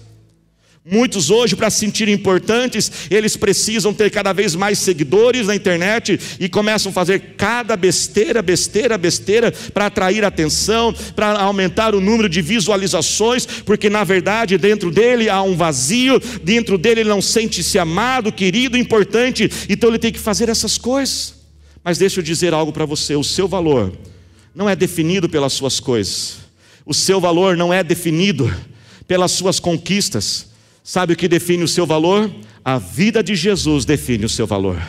Muitos 0.85 1.29
hoje, 1.29 1.55
para 1.55 1.69
se 1.69 1.81
sentirem 1.81 2.14
importantes, 2.14 2.91
eles 3.11 3.37
precisam 3.37 3.93
ter 3.93 4.11
cada 4.11 4.33
vez 4.33 4.55
mais 4.55 4.79
seguidores 4.79 5.47
na 5.47 5.55
internet 5.55 6.19
e 6.41 6.49
começam 6.49 6.91
a 6.91 6.93
fazer 6.93 7.35
cada 7.37 7.77
besteira, 7.77 8.41
besteira, 8.41 8.97
besteira 8.97 9.53
para 9.75 9.87
atrair 9.87 10.25
atenção, 10.25 10.95
para 11.14 11.38
aumentar 11.41 11.95
o 11.95 12.01
número 12.01 12.27
de 12.27 12.41
visualizações, 12.41 13.45
porque 13.45 13.91
na 13.91 14.03
verdade 14.03 14.57
dentro 14.57 14.91
dele 14.91 15.29
há 15.29 15.43
um 15.43 15.55
vazio, 15.55 16.19
dentro 16.43 16.79
dele 16.79 17.01
ele 17.01 17.11
não 17.11 17.21
sente-se 17.21 17.79
amado, 17.79 18.33
querido, 18.33 18.79
importante, 18.79 19.51
então 19.69 19.91
ele 19.91 19.99
tem 19.99 20.12
que 20.12 20.19
fazer 20.19 20.49
essas 20.49 20.79
coisas. 20.79 21.35
Mas 21.85 21.99
deixa 21.99 22.21
eu 22.21 22.25
dizer 22.25 22.55
algo 22.55 22.73
para 22.73 22.87
você: 22.87 23.14
o 23.14 23.25
seu 23.25 23.47
valor 23.47 23.93
não 24.55 24.69
é 24.69 24.75
definido 24.75 25.29
pelas 25.29 25.53
suas 25.53 25.81
coisas, 25.81 26.37
o 26.87 26.95
seu 26.95 27.21
valor 27.21 27.59
não 27.59 27.75
é 27.75 27.85
definido 27.85 28.51
pelas 29.07 29.33
suas 29.33 29.61
conquistas. 29.61 30.47
Sabe 30.88 31.12
o 31.12 31.16
que 31.16 31.29
define 31.29 31.62
o 31.62 31.68
seu 31.68 31.85
valor? 31.85 32.31
A 32.64 32.79
vida 32.79 33.22
de 33.22 33.37
Jesus 33.37 33.85
define 33.85 34.24
o 34.24 34.29
seu 34.29 34.46
valor. 34.46 34.81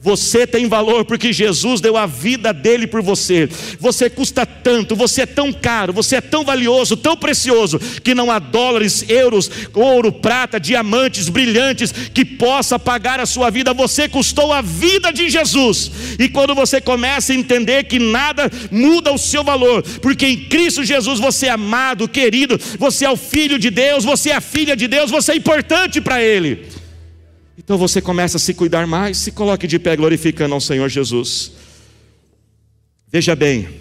Você 0.00 0.46
tem 0.46 0.68
valor 0.68 1.04
porque 1.04 1.32
Jesus 1.32 1.80
deu 1.80 1.96
a 1.96 2.06
vida 2.06 2.52
dele 2.52 2.86
por 2.86 3.02
você. 3.02 3.48
Você 3.80 4.08
custa 4.08 4.46
tanto, 4.46 4.94
você 4.94 5.22
é 5.22 5.26
tão 5.26 5.52
caro, 5.52 5.92
você 5.92 6.16
é 6.16 6.20
tão 6.20 6.44
valioso, 6.44 6.96
tão 6.96 7.16
precioso, 7.16 7.80
que 8.04 8.14
não 8.14 8.30
há 8.30 8.38
dólares, 8.38 9.04
euros, 9.08 9.50
ouro, 9.74 10.12
prata, 10.12 10.60
diamantes, 10.60 11.28
brilhantes 11.28 11.92
que 12.14 12.24
possa 12.24 12.78
pagar 12.78 13.18
a 13.18 13.26
sua 13.26 13.50
vida. 13.50 13.74
Você 13.74 14.08
custou 14.08 14.52
a 14.52 14.62
vida 14.62 15.12
de 15.12 15.28
Jesus. 15.28 15.90
E 16.16 16.28
quando 16.28 16.54
você 16.54 16.80
começa 16.80 17.32
a 17.32 17.36
entender 17.36 17.84
que 17.84 17.98
nada 17.98 18.48
muda 18.70 19.12
o 19.12 19.18
seu 19.18 19.42
valor, 19.42 19.82
porque 20.00 20.26
em 20.26 20.44
Cristo 20.44 20.84
Jesus 20.84 21.18
você 21.18 21.46
é 21.46 21.50
amado, 21.50 22.08
querido, 22.08 22.56
você 22.78 23.04
é 23.04 23.10
o 23.10 23.16
filho 23.16 23.58
de 23.58 23.68
Deus, 23.68 24.04
você 24.04 24.30
é 24.30 24.36
a 24.36 24.40
filha 24.40 24.76
de 24.76 24.86
Deus, 24.86 25.10
você 25.10 25.32
é 25.32 25.36
importante 25.36 26.00
para 26.00 26.22
Ele. 26.22 26.77
Então 27.58 27.76
você 27.76 28.00
começa 28.00 28.36
a 28.36 28.40
se 28.40 28.54
cuidar 28.54 28.86
mais, 28.86 29.18
se 29.18 29.32
coloque 29.32 29.66
de 29.66 29.80
pé 29.80 29.96
glorificando 29.96 30.54
ao 30.54 30.60
Senhor 30.60 30.88
Jesus. 30.88 31.50
Veja 33.08 33.34
bem, 33.34 33.80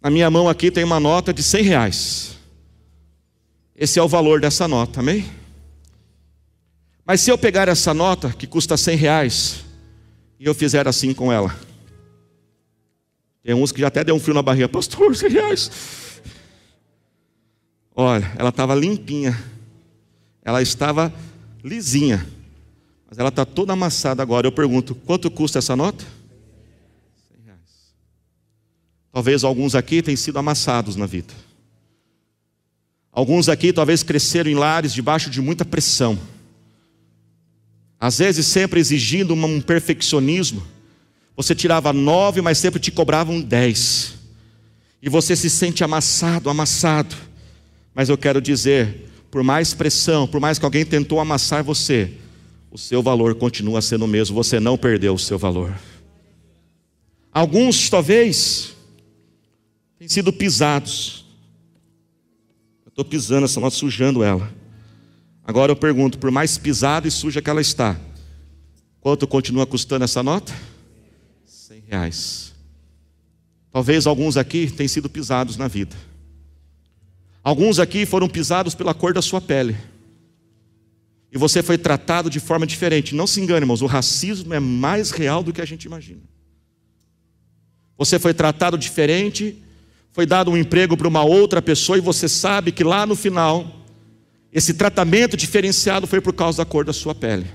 na 0.00 0.08
minha 0.08 0.30
mão 0.30 0.48
aqui 0.48 0.70
tem 0.70 0.82
uma 0.82 0.98
nota 0.98 1.30
de 1.30 1.42
100 1.42 1.62
reais. 1.62 2.38
Esse 3.76 3.98
é 3.98 4.02
o 4.02 4.08
valor 4.08 4.40
dessa 4.40 4.66
nota, 4.66 5.00
amém? 5.00 5.30
Mas 7.04 7.20
se 7.20 7.30
eu 7.30 7.36
pegar 7.36 7.68
essa 7.68 7.92
nota, 7.92 8.30
que 8.30 8.46
custa 8.46 8.78
100 8.78 8.96
reais, 8.96 9.64
e 10.40 10.46
eu 10.46 10.54
fizer 10.54 10.88
assim 10.88 11.12
com 11.12 11.30
ela, 11.30 11.54
tem 13.42 13.54
uns 13.54 13.72
que 13.72 13.80
já 13.82 13.88
até 13.88 14.02
deu 14.02 14.14
um 14.14 14.20
frio 14.20 14.34
na 14.34 14.42
barriga, 14.42 14.70
pastor, 14.70 15.14
100 15.14 15.28
reais. 15.28 15.70
Olha, 17.94 18.32
ela 18.38 18.48
estava 18.48 18.74
limpinha, 18.74 19.38
ela 20.42 20.62
estava 20.62 21.12
lisinha, 21.64 22.26
mas 23.08 23.18
ela 23.18 23.30
está 23.30 23.44
toda 23.44 23.72
amassada 23.72 24.22
agora. 24.22 24.46
Eu 24.46 24.52
pergunto: 24.52 24.94
quanto 24.94 25.30
custa 25.30 25.58
essa 25.58 25.74
nota? 25.74 26.04
100 27.32 27.44
reais. 27.46 27.94
Talvez 29.10 29.42
alguns 29.42 29.74
aqui 29.74 30.02
tenham 30.02 30.16
sido 30.16 30.38
amassados 30.38 30.94
na 30.94 31.06
vida. 31.06 31.32
Alguns 33.10 33.48
aqui 33.48 33.72
talvez 33.72 34.02
cresceram 34.02 34.50
em 34.50 34.54
lares 34.54 34.92
debaixo 34.92 35.30
de 35.30 35.40
muita 35.40 35.64
pressão. 35.64 36.18
Às 37.98 38.18
vezes 38.18 38.46
sempre 38.46 38.80
exigindo 38.80 39.32
um 39.34 39.60
perfeccionismo. 39.60 40.66
Você 41.36 41.54
tirava 41.54 41.92
nove, 41.92 42.42
mas 42.42 42.58
sempre 42.58 42.78
te 42.80 42.90
cobravam 42.90 43.40
dez. 43.40 44.14
E 45.00 45.08
você 45.08 45.36
se 45.36 45.48
sente 45.48 45.82
amassado, 45.82 46.50
amassado. 46.50 47.14
Mas 47.94 48.08
eu 48.08 48.18
quero 48.18 48.40
dizer, 48.40 49.08
por 49.34 49.42
mais 49.42 49.74
pressão, 49.74 50.28
por 50.28 50.38
mais 50.38 50.60
que 50.60 50.64
alguém 50.64 50.86
tentou 50.86 51.18
amassar 51.18 51.64
você, 51.64 52.08
o 52.70 52.78
seu 52.78 53.02
valor 53.02 53.34
continua 53.34 53.82
sendo 53.82 54.04
o 54.04 54.08
mesmo, 54.08 54.32
você 54.32 54.60
não 54.60 54.78
perdeu 54.78 55.12
o 55.12 55.18
seu 55.18 55.36
valor. 55.36 55.76
Alguns, 57.32 57.90
talvez, 57.90 58.76
têm 59.98 60.06
sido 60.06 60.32
pisados. 60.32 61.24
Eu 62.86 62.90
estou 62.90 63.04
pisando 63.04 63.44
essa 63.44 63.58
nota, 63.58 63.74
sujando 63.74 64.22
ela. 64.22 64.54
Agora 65.42 65.72
eu 65.72 65.76
pergunto: 65.76 66.16
por 66.16 66.30
mais 66.30 66.56
pisada 66.56 67.08
e 67.08 67.10
suja 67.10 67.42
que 67.42 67.50
ela 67.50 67.60
está, 67.60 67.98
quanto 69.00 69.26
continua 69.26 69.66
custando 69.66 70.04
essa 70.04 70.22
nota? 70.22 70.54
100 71.44 71.82
reais. 71.88 72.54
Talvez 73.72 74.06
alguns 74.06 74.36
aqui 74.36 74.70
tenham 74.70 74.88
sido 74.88 75.10
pisados 75.10 75.56
na 75.56 75.66
vida. 75.66 75.96
Alguns 77.44 77.78
aqui 77.78 78.06
foram 78.06 78.26
pisados 78.26 78.74
pela 78.74 78.94
cor 78.94 79.12
da 79.12 79.20
sua 79.20 79.38
pele. 79.38 79.76
E 81.30 81.36
você 81.36 81.62
foi 81.62 81.76
tratado 81.76 82.30
de 82.30 82.40
forma 82.40 82.66
diferente. 82.66 83.14
Não 83.14 83.26
se 83.26 83.38
engane, 83.38 83.64
irmãos, 83.64 83.82
o 83.82 83.86
racismo 83.86 84.54
é 84.54 84.60
mais 84.60 85.10
real 85.10 85.42
do 85.42 85.52
que 85.52 85.60
a 85.60 85.66
gente 85.66 85.84
imagina. 85.84 86.22
Você 87.98 88.18
foi 88.18 88.32
tratado 88.32 88.78
diferente, 88.78 89.62
foi 90.10 90.24
dado 90.24 90.50
um 90.50 90.56
emprego 90.56 90.96
para 90.96 91.06
uma 91.06 91.22
outra 91.22 91.60
pessoa 91.60 91.98
e 91.98 92.00
você 92.00 92.28
sabe 92.28 92.72
que 92.72 92.82
lá 92.82 93.04
no 93.04 93.14
final, 93.14 93.84
esse 94.50 94.72
tratamento 94.72 95.36
diferenciado 95.36 96.06
foi 96.06 96.20
por 96.20 96.32
causa 96.32 96.58
da 96.58 96.64
cor 96.64 96.84
da 96.84 96.92
sua 96.92 97.14
pele. 97.14 97.46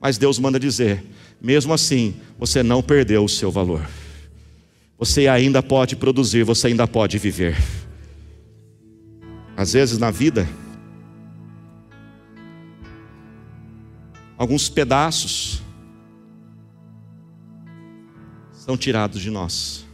Mas 0.00 0.18
Deus 0.18 0.38
manda 0.38 0.60
dizer: 0.60 1.02
mesmo 1.40 1.72
assim, 1.72 2.14
você 2.38 2.62
não 2.62 2.82
perdeu 2.82 3.24
o 3.24 3.28
seu 3.28 3.50
valor. 3.50 3.88
Você 4.98 5.28
ainda 5.28 5.62
pode 5.62 5.96
produzir, 5.96 6.42
você 6.42 6.66
ainda 6.66 6.86
pode 6.86 7.16
viver. 7.16 7.56
Às 9.56 9.72
vezes 9.72 9.98
na 9.98 10.10
vida, 10.10 10.48
alguns 14.36 14.68
pedaços 14.68 15.62
são 18.52 18.76
tirados 18.76 19.20
de 19.20 19.30
nós. 19.30 19.84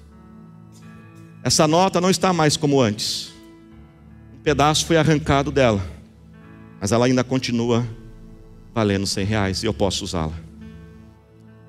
Essa 1.42 1.66
nota 1.68 2.00
não 2.00 2.10
está 2.10 2.32
mais 2.32 2.56
como 2.56 2.80
antes. 2.80 3.32
Um 4.34 4.42
pedaço 4.42 4.86
foi 4.86 4.96
arrancado 4.96 5.50
dela, 5.50 5.84
mas 6.80 6.92
ela 6.92 7.04
ainda 7.04 7.22
continua 7.22 7.86
valendo 8.74 9.06
100 9.06 9.24
reais 9.26 9.62
e 9.62 9.66
eu 9.66 9.74
posso 9.74 10.04
usá-la. 10.04 10.34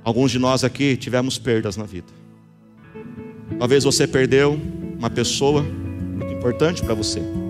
Alguns 0.04 0.32
de 0.32 0.39
nós 0.39 0.63
aqui 0.63 0.95
tivemos 0.95 1.38
perdas 1.38 1.75
na 1.75 1.86
vida. 1.86 2.08
Talvez 3.60 3.84
você 3.84 4.08
perdeu 4.08 4.60
uma 4.97 5.10
pessoa 5.10 5.62
muito 5.62 6.34
importante 6.34 6.82
para 6.82 6.93
você 6.93 7.40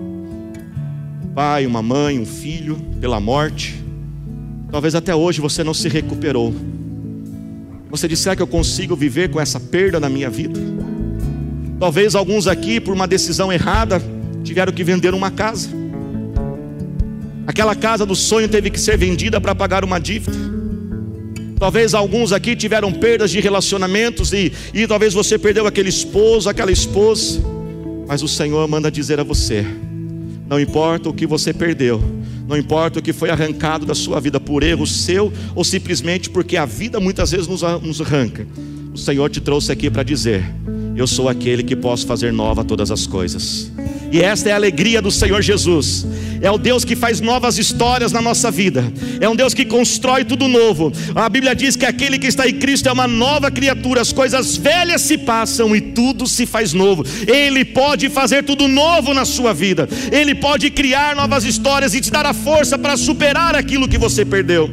pai, 1.34 1.66
uma 1.66 1.82
mãe, 1.82 2.18
um 2.18 2.26
filho, 2.26 2.76
pela 3.00 3.18
morte. 3.18 3.82
Talvez 4.70 4.94
até 4.94 5.14
hoje 5.14 5.40
você 5.40 5.64
não 5.64 5.74
se 5.74 5.88
recuperou. 5.88 6.54
Você 7.90 8.08
disser 8.08 8.36
que 8.36 8.42
eu 8.42 8.46
consigo 8.46 8.96
viver 8.96 9.30
com 9.30 9.40
essa 9.40 9.58
perda 9.58 9.98
na 9.98 10.08
minha 10.08 10.30
vida. 10.30 10.58
Talvez 11.78 12.14
alguns 12.14 12.46
aqui, 12.46 12.80
por 12.80 12.94
uma 12.94 13.06
decisão 13.06 13.52
errada, 13.52 14.02
tiveram 14.44 14.72
que 14.72 14.84
vender 14.84 15.14
uma 15.14 15.30
casa. 15.30 15.68
Aquela 17.46 17.74
casa 17.74 18.06
do 18.06 18.14
sonho 18.14 18.48
teve 18.48 18.70
que 18.70 18.80
ser 18.80 18.96
vendida 18.96 19.40
para 19.40 19.54
pagar 19.54 19.84
uma 19.84 19.98
dívida. 19.98 20.36
Talvez 21.58 21.94
alguns 21.94 22.32
aqui 22.32 22.56
tiveram 22.56 22.92
perdas 22.92 23.30
de 23.30 23.40
relacionamentos 23.40 24.32
e, 24.32 24.52
e 24.72 24.86
talvez 24.86 25.12
você 25.14 25.38
perdeu 25.38 25.66
aquele 25.66 25.88
esposo, 25.88 26.48
aquela 26.48 26.72
esposa. 26.72 27.40
Mas 28.06 28.22
o 28.22 28.28
Senhor 28.28 28.66
manda 28.68 28.90
dizer 28.90 29.20
a 29.20 29.22
você: 29.22 29.64
não 30.52 30.60
importa 30.60 31.08
o 31.08 31.14
que 31.14 31.26
você 31.26 31.50
perdeu, 31.50 31.98
não 32.46 32.58
importa 32.58 32.98
o 32.98 33.02
que 33.02 33.14
foi 33.14 33.30
arrancado 33.30 33.86
da 33.86 33.94
sua 33.94 34.20
vida 34.20 34.38
por 34.38 34.62
erro 34.62 34.86
seu 34.86 35.32
ou 35.54 35.64
simplesmente 35.64 36.28
porque 36.28 36.58
a 36.58 36.66
vida 36.66 37.00
muitas 37.00 37.30
vezes 37.30 37.48
nos, 37.48 37.62
arranca. 38.02 38.46
O 38.92 38.98
Senhor 38.98 39.30
te 39.30 39.40
trouxe 39.40 39.72
aqui 39.72 39.88
para 39.88 40.02
dizer: 40.02 40.44
Eu 40.94 41.06
sou 41.06 41.30
aquele 41.30 41.62
que 41.62 41.74
posso 41.74 42.06
fazer 42.06 42.34
nova 42.34 42.62
todas 42.62 42.90
as 42.90 43.06
coisas. 43.06 43.72
E 44.12 44.20
esta 44.20 44.50
é 44.50 44.52
a 44.52 44.56
alegria 44.56 45.00
do 45.00 45.10
Senhor 45.10 45.40
Jesus. 45.40 46.06
É 46.42 46.50
o 46.50 46.58
Deus 46.58 46.84
que 46.84 46.94
faz 46.94 47.18
novas 47.18 47.56
histórias 47.56 48.12
na 48.12 48.20
nossa 48.20 48.50
vida. 48.50 48.92
É 49.18 49.26
um 49.28 49.34
Deus 49.34 49.54
que 49.54 49.64
constrói 49.64 50.22
tudo 50.22 50.48
novo. 50.48 50.92
A 51.14 51.28
Bíblia 51.30 51.54
diz 51.54 51.76
que 51.76 51.86
aquele 51.86 52.18
que 52.18 52.26
está 52.26 52.46
em 52.46 52.58
Cristo 52.58 52.90
é 52.90 52.92
uma 52.92 53.08
nova 53.08 53.50
criatura. 53.50 54.02
As 54.02 54.12
coisas 54.12 54.54
velhas 54.54 55.00
se 55.00 55.16
passam 55.16 55.74
e 55.74 55.80
tudo 55.80 56.26
se 56.26 56.44
faz 56.44 56.74
novo. 56.74 57.06
Ele 57.26 57.64
pode 57.64 58.10
fazer 58.10 58.42
tudo 58.42 58.68
novo 58.68 59.14
na 59.14 59.24
sua 59.24 59.54
vida. 59.54 59.88
Ele 60.10 60.34
pode 60.34 60.68
criar 60.68 61.16
novas 61.16 61.44
histórias 61.44 61.94
e 61.94 62.00
te 62.02 62.10
dar 62.10 62.26
a 62.26 62.34
força 62.34 62.76
para 62.76 62.98
superar 62.98 63.54
aquilo 63.54 63.88
que 63.88 63.96
você 63.96 64.26
perdeu. 64.26 64.68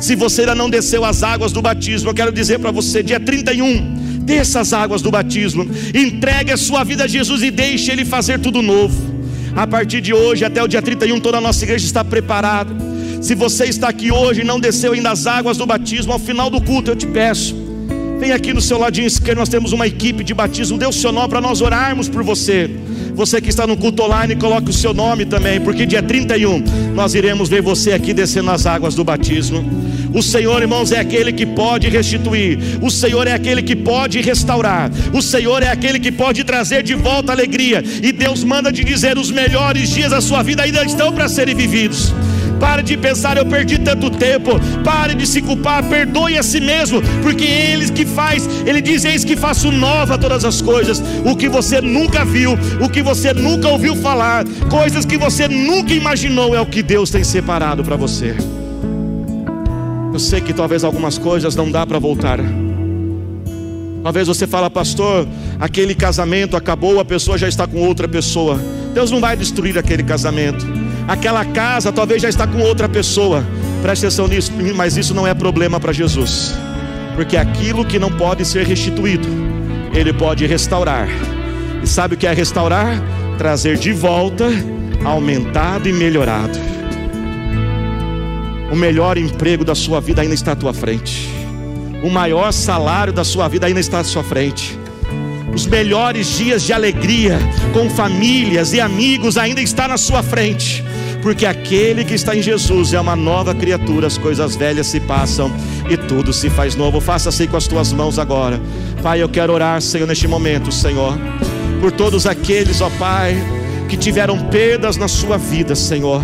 Se 0.00 0.16
você 0.16 0.40
ainda 0.40 0.54
não 0.54 0.70
desceu 0.70 1.04
as 1.04 1.22
águas 1.22 1.52
do 1.52 1.60
batismo, 1.60 2.10
eu 2.10 2.14
quero 2.14 2.32
dizer 2.32 2.58
para 2.58 2.70
você, 2.70 3.02
dia 3.02 3.20
31, 3.20 4.01
desça 4.22 4.60
as 4.60 4.72
águas 4.72 5.02
do 5.02 5.10
batismo, 5.10 5.66
entregue 5.94 6.52
a 6.52 6.56
sua 6.56 6.84
vida 6.84 7.04
a 7.04 7.06
Jesus 7.06 7.42
e 7.42 7.50
deixe 7.50 7.90
Ele 7.90 8.04
fazer 8.04 8.38
tudo 8.38 8.62
novo. 8.62 9.12
A 9.54 9.66
partir 9.66 10.00
de 10.00 10.14
hoje 10.14 10.44
até 10.44 10.62
o 10.62 10.68
dia 10.68 10.80
31, 10.80 11.20
toda 11.20 11.38
a 11.38 11.40
nossa 11.40 11.64
igreja 11.64 11.84
está 11.84 12.04
preparada. 12.04 12.74
Se 13.20 13.34
você 13.34 13.66
está 13.66 13.88
aqui 13.88 14.10
hoje 14.10 14.40
e 14.40 14.44
não 14.44 14.58
desceu 14.58 14.92
ainda 14.92 15.10
as 15.10 15.26
águas 15.26 15.56
do 15.56 15.66
batismo, 15.66 16.12
ao 16.12 16.18
final 16.18 16.48
do 16.48 16.60
culto 16.60 16.90
eu 16.90 16.96
te 16.96 17.06
peço, 17.06 17.54
vem 18.18 18.32
aqui 18.32 18.52
no 18.52 18.60
seu 18.60 18.78
ladinho 18.78 19.06
esquerdo, 19.06 19.38
nós 19.38 19.48
temos 19.48 19.72
uma 19.72 19.86
equipe 19.86 20.24
de 20.24 20.32
batismo, 20.32 20.78
dê 20.78 20.86
o 20.86 20.92
seu 20.92 21.12
nome 21.12 21.28
para 21.28 21.40
nós 21.40 21.60
orarmos 21.60 22.08
por 22.08 22.22
você. 22.22 22.70
Você 23.14 23.40
que 23.40 23.50
está 23.50 23.66
no 23.66 23.76
culto 23.76 24.02
online, 24.02 24.36
coloque 24.36 24.70
o 24.70 24.72
seu 24.72 24.94
nome 24.94 25.24
também, 25.24 25.60
porque 25.60 25.84
dia 25.86 26.02
31 26.02 26.62
nós 26.94 27.14
iremos 27.14 27.48
ver 27.48 27.62
você 27.62 27.92
aqui 27.92 28.14
descendo 28.14 28.50
as 28.50 28.66
águas 28.66 28.94
do 28.94 29.04
batismo. 29.04 29.64
O 30.14 30.22
Senhor, 30.22 30.60
irmãos, 30.60 30.92
é 30.92 31.00
aquele 31.00 31.32
que 31.32 31.46
pode 31.46 31.88
restituir, 31.88 32.58
o 32.82 32.90
Senhor 32.90 33.26
é 33.26 33.32
aquele 33.32 33.62
que 33.62 33.74
pode 33.74 34.20
restaurar, 34.20 34.90
o 35.12 35.22
Senhor 35.22 35.62
é 35.62 35.68
aquele 35.68 35.98
que 35.98 36.12
pode 36.12 36.44
trazer 36.44 36.82
de 36.82 36.94
volta 36.94 37.32
alegria, 37.32 37.82
e 38.02 38.12
Deus 38.12 38.44
manda 38.44 38.70
de 38.70 38.84
dizer: 38.84 39.16
os 39.16 39.30
melhores 39.30 39.88
dias 39.88 40.10
da 40.10 40.20
sua 40.20 40.42
vida 40.42 40.62
ainda 40.62 40.84
estão 40.84 41.12
para 41.12 41.28
serem 41.28 41.54
vividos. 41.54 42.12
Pare 42.62 42.80
de 42.80 42.96
pensar, 42.96 43.36
eu 43.36 43.44
perdi 43.44 43.76
tanto 43.76 44.08
tempo. 44.08 44.52
Pare 44.84 45.16
de 45.16 45.26
se 45.26 45.42
culpar, 45.42 45.82
perdoe 45.82 46.38
a 46.38 46.44
si 46.44 46.60
mesmo, 46.60 47.02
porque 47.20 47.42
Ele 47.42 47.90
que 47.90 48.06
faz, 48.06 48.48
Ele 48.64 48.80
diz: 48.80 49.04
Eis 49.04 49.24
que 49.24 49.34
faço 49.34 49.72
nova 49.72 50.16
todas 50.16 50.44
as 50.44 50.62
coisas. 50.62 51.02
O 51.24 51.34
que 51.34 51.48
você 51.48 51.80
nunca 51.80 52.24
viu, 52.24 52.56
o 52.80 52.88
que 52.88 53.02
você 53.02 53.32
nunca 53.32 53.68
ouviu 53.68 53.96
falar, 53.96 54.44
coisas 54.70 55.04
que 55.04 55.18
você 55.18 55.48
nunca 55.48 55.92
imaginou, 55.92 56.54
é 56.54 56.60
o 56.60 56.66
que 56.66 56.84
Deus 56.84 57.10
tem 57.10 57.24
separado 57.24 57.82
para 57.82 57.96
você. 57.96 58.36
Eu 60.12 60.20
sei 60.20 60.40
que 60.40 60.52
talvez 60.52 60.84
algumas 60.84 61.18
coisas 61.18 61.56
não 61.56 61.68
dá 61.68 61.84
para 61.84 61.98
voltar. 61.98 62.38
Talvez 64.04 64.28
você 64.28 64.46
fala, 64.46 64.70
pastor, 64.70 65.26
aquele 65.58 65.96
casamento 65.96 66.56
acabou, 66.56 67.00
a 67.00 67.04
pessoa 67.04 67.36
já 67.36 67.48
está 67.48 67.66
com 67.66 67.80
outra 67.80 68.06
pessoa. 68.06 68.60
Deus 68.94 69.10
não 69.10 69.20
vai 69.20 69.36
destruir 69.36 69.76
aquele 69.76 70.04
casamento. 70.04 70.64
Aquela 71.08 71.44
casa 71.44 71.92
talvez 71.92 72.22
já 72.22 72.28
está 72.28 72.46
com 72.46 72.60
outra 72.60 72.88
pessoa. 72.88 73.44
Preste 73.82 74.06
atenção 74.06 74.28
nisso, 74.28 74.52
mas 74.74 74.96
isso 74.96 75.14
não 75.14 75.26
é 75.26 75.34
problema 75.34 75.80
para 75.80 75.92
Jesus. 75.92 76.54
Porque 77.14 77.36
aquilo 77.36 77.84
que 77.84 77.98
não 77.98 78.10
pode 78.10 78.44
ser 78.44 78.66
restituído, 78.66 79.28
Ele 79.92 80.12
pode 80.12 80.46
restaurar. 80.46 81.08
E 81.82 81.86
sabe 81.86 82.14
o 82.14 82.18
que 82.18 82.26
é 82.26 82.32
restaurar? 82.32 83.02
Trazer 83.36 83.76
de 83.76 83.92
volta, 83.92 84.48
aumentado 85.04 85.88
e 85.88 85.92
melhorado. 85.92 86.58
O 88.70 88.76
melhor 88.76 89.18
emprego 89.18 89.64
da 89.64 89.74
sua 89.74 90.00
vida 90.00 90.22
ainda 90.22 90.34
está 90.34 90.52
à 90.52 90.56
tua 90.56 90.72
frente. 90.72 91.28
O 92.02 92.08
maior 92.08 92.52
salário 92.52 93.12
da 93.12 93.24
sua 93.24 93.48
vida 93.48 93.66
ainda 93.66 93.80
está 93.80 94.00
à 94.00 94.04
sua 94.04 94.22
frente 94.22 94.81
os 95.54 95.66
melhores 95.66 96.26
dias 96.36 96.62
de 96.62 96.72
alegria 96.72 97.38
com 97.72 97.88
famílias 97.90 98.72
e 98.72 98.80
amigos 98.80 99.36
ainda 99.36 99.60
está 99.60 99.86
na 99.86 99.96
sua 99.96 100.22
frente. 100.22 100.82
Porque 101.22 101.46
aquele 101.46 102.04
que 102.04 102.14
está 102.14 102.34
em 102.34 102.42
Jesus 102.42 102.92
é 102.92 103.00
uma 103.00 103.14
nova 103.14 103.54
criatura, 103.54 104.08
as 104.08 104.18
coisas 104.18 104.56
velhas 104.56 104.88
se 104.88 104.98
passam 104.98 105.52
e 105.88 105.96
tudo 105.96 106.32
se 106.32 106.50
faz 106.50 106.74
novo. 106.74 107.00
Faça 107.00 107.28
assim 107.28 107.46
com 107.46 107.56
as 107.56 107.66
tuas 107.66 107.92
mãos 107.92 108.18
agora. 108.18 108.60
Pai, 109.02 109.22
eu 109.22 109.28
quero 109.28 109.52
orar, 109.52 109.80
Senhor, 109.80 110.06
neste 110.06 110.26
momento, 110.26 110.72
Senhor, 110.72 111.16
por 111.80 111.92
todos 111.92 112.26
aqueles, 112.26 112.80
ó 112.80 112.90
Pai, 112.90 113.36
que 113.88 113.96
tiveram 113.96 114.38
perdas 114.48 114.96
na 114.96 115.06
sua 115.06 115.36
vida, 115.36 115.76
Senhor 115.76 116.22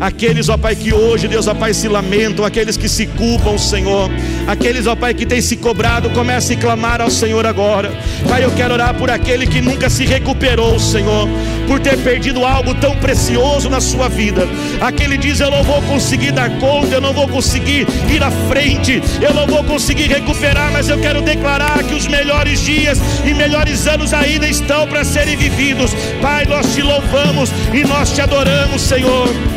aqueles, 0.00 0.48
ó 0.48 0.56
Pai, 0.56 0.76
que 0.76 0.92
hoje, 0.92 1.28
Deus, 1.28 1.46
ó 1.46 1.54
Pai, 1.54 1.72
se 1.74 1.88
lamentam, 1.88 2.44
aqueles 2.44 2.76
que 2.76 2.88
se 2.88 3.06
culpam, 3.06 3.58
Senhor, 3.58 4.10
aqueles, 4.46 4.86
ó 4.86 4.94
Pai, 4.94 5.14
que 5.14 5.26
têm 5.26 5.40
se 5.40 5.56
cobrado, 5.56 6.10
comece 6.10 6.54
a 6.54 6.56
clamar 6.56 7.00
ao 7.00 7.10
Senhor 7.10 7.46
agora. 7.46 7.92
Pai, 8.28 8.44
eu 8.44 8.50
quero 8.52 8.74
orar 8.74 8.94
por 8.94 9.10
aquele 9.10 9.46
que 9.46 9.60
nunca 9.60 9.88
se 9.88 10.04
recuperou, 10.04 10.78
Senhor, 10.78 11.28
por 11.66 11.80
ter 11.80 11.96
perdido 11.98 12.44
algo 12.44 12.74
tão 12.74 12.96
precioso 12.96 13.68
na 13.68 13.80
sua 13.80 14.08
vida. 14.08 14.46
Aquele 14.80 15.16
diz: 15.16 15.40
Eu 15.40 15.50
não 15.50 15.62
vou 15.62 15.80
conseguir 15.82 16.32
dar 16.32 16.50
conta, 16.58 16.94
eu 16.94 17.00
não 17.00 17.12
vou 17.12 17.28
conseguir 17.28 17.86
ir 18.10 18.22
à 18.22 18.30
frente, 18.30 19.02
eu 19.20 19.34
não 19.34 19.46
vou 19.46 19.64
conseguir 19.64 20.08
recuperar, 20.08 20.70
mas 20.72 20.88
eu 20.88 20.98
quero 20.98 21.22
declarar 21.22 21.82
que 21.84 21.94
os 21.94 22.06
melhores 22.06 22.60
dias 22.60 22.98
e 23.24 23.34
melhores 23.34 23.86
anos 23.86 24.12
ainda 24.12 24.48
estão 24.48 24.86
para 24.86 25.04
serem 25.04 25.36
vividos. 25.36 25.92
Pai, 26.20 26.44
nós 26.46 26.74
te 26.74 26.82
louvamos 26.82 27.50
e 27.72 27.84
nós 27.84 28.12
te 28.12 28.20
adoramos, 28.20 28.82
Senhor. 28.82 29.55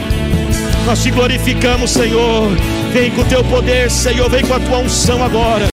Nós 0.89 1.03
te 1.03 1.11
glorificamos, 1.11 1.91
Senhor. 1.91 2.49
Vem 2.91 3.11
com 3.11 3.21
o 3.21 3.25
teu 3.25 3.43
poder, 3.43 3.91
Senhor. 3.91 4.27
Vem 4.27 4.43
com 4.43 4.55
a 4.55 4.59
tua 4.59 4.79
unção 4.79 5.23
agora. 5.23 5.67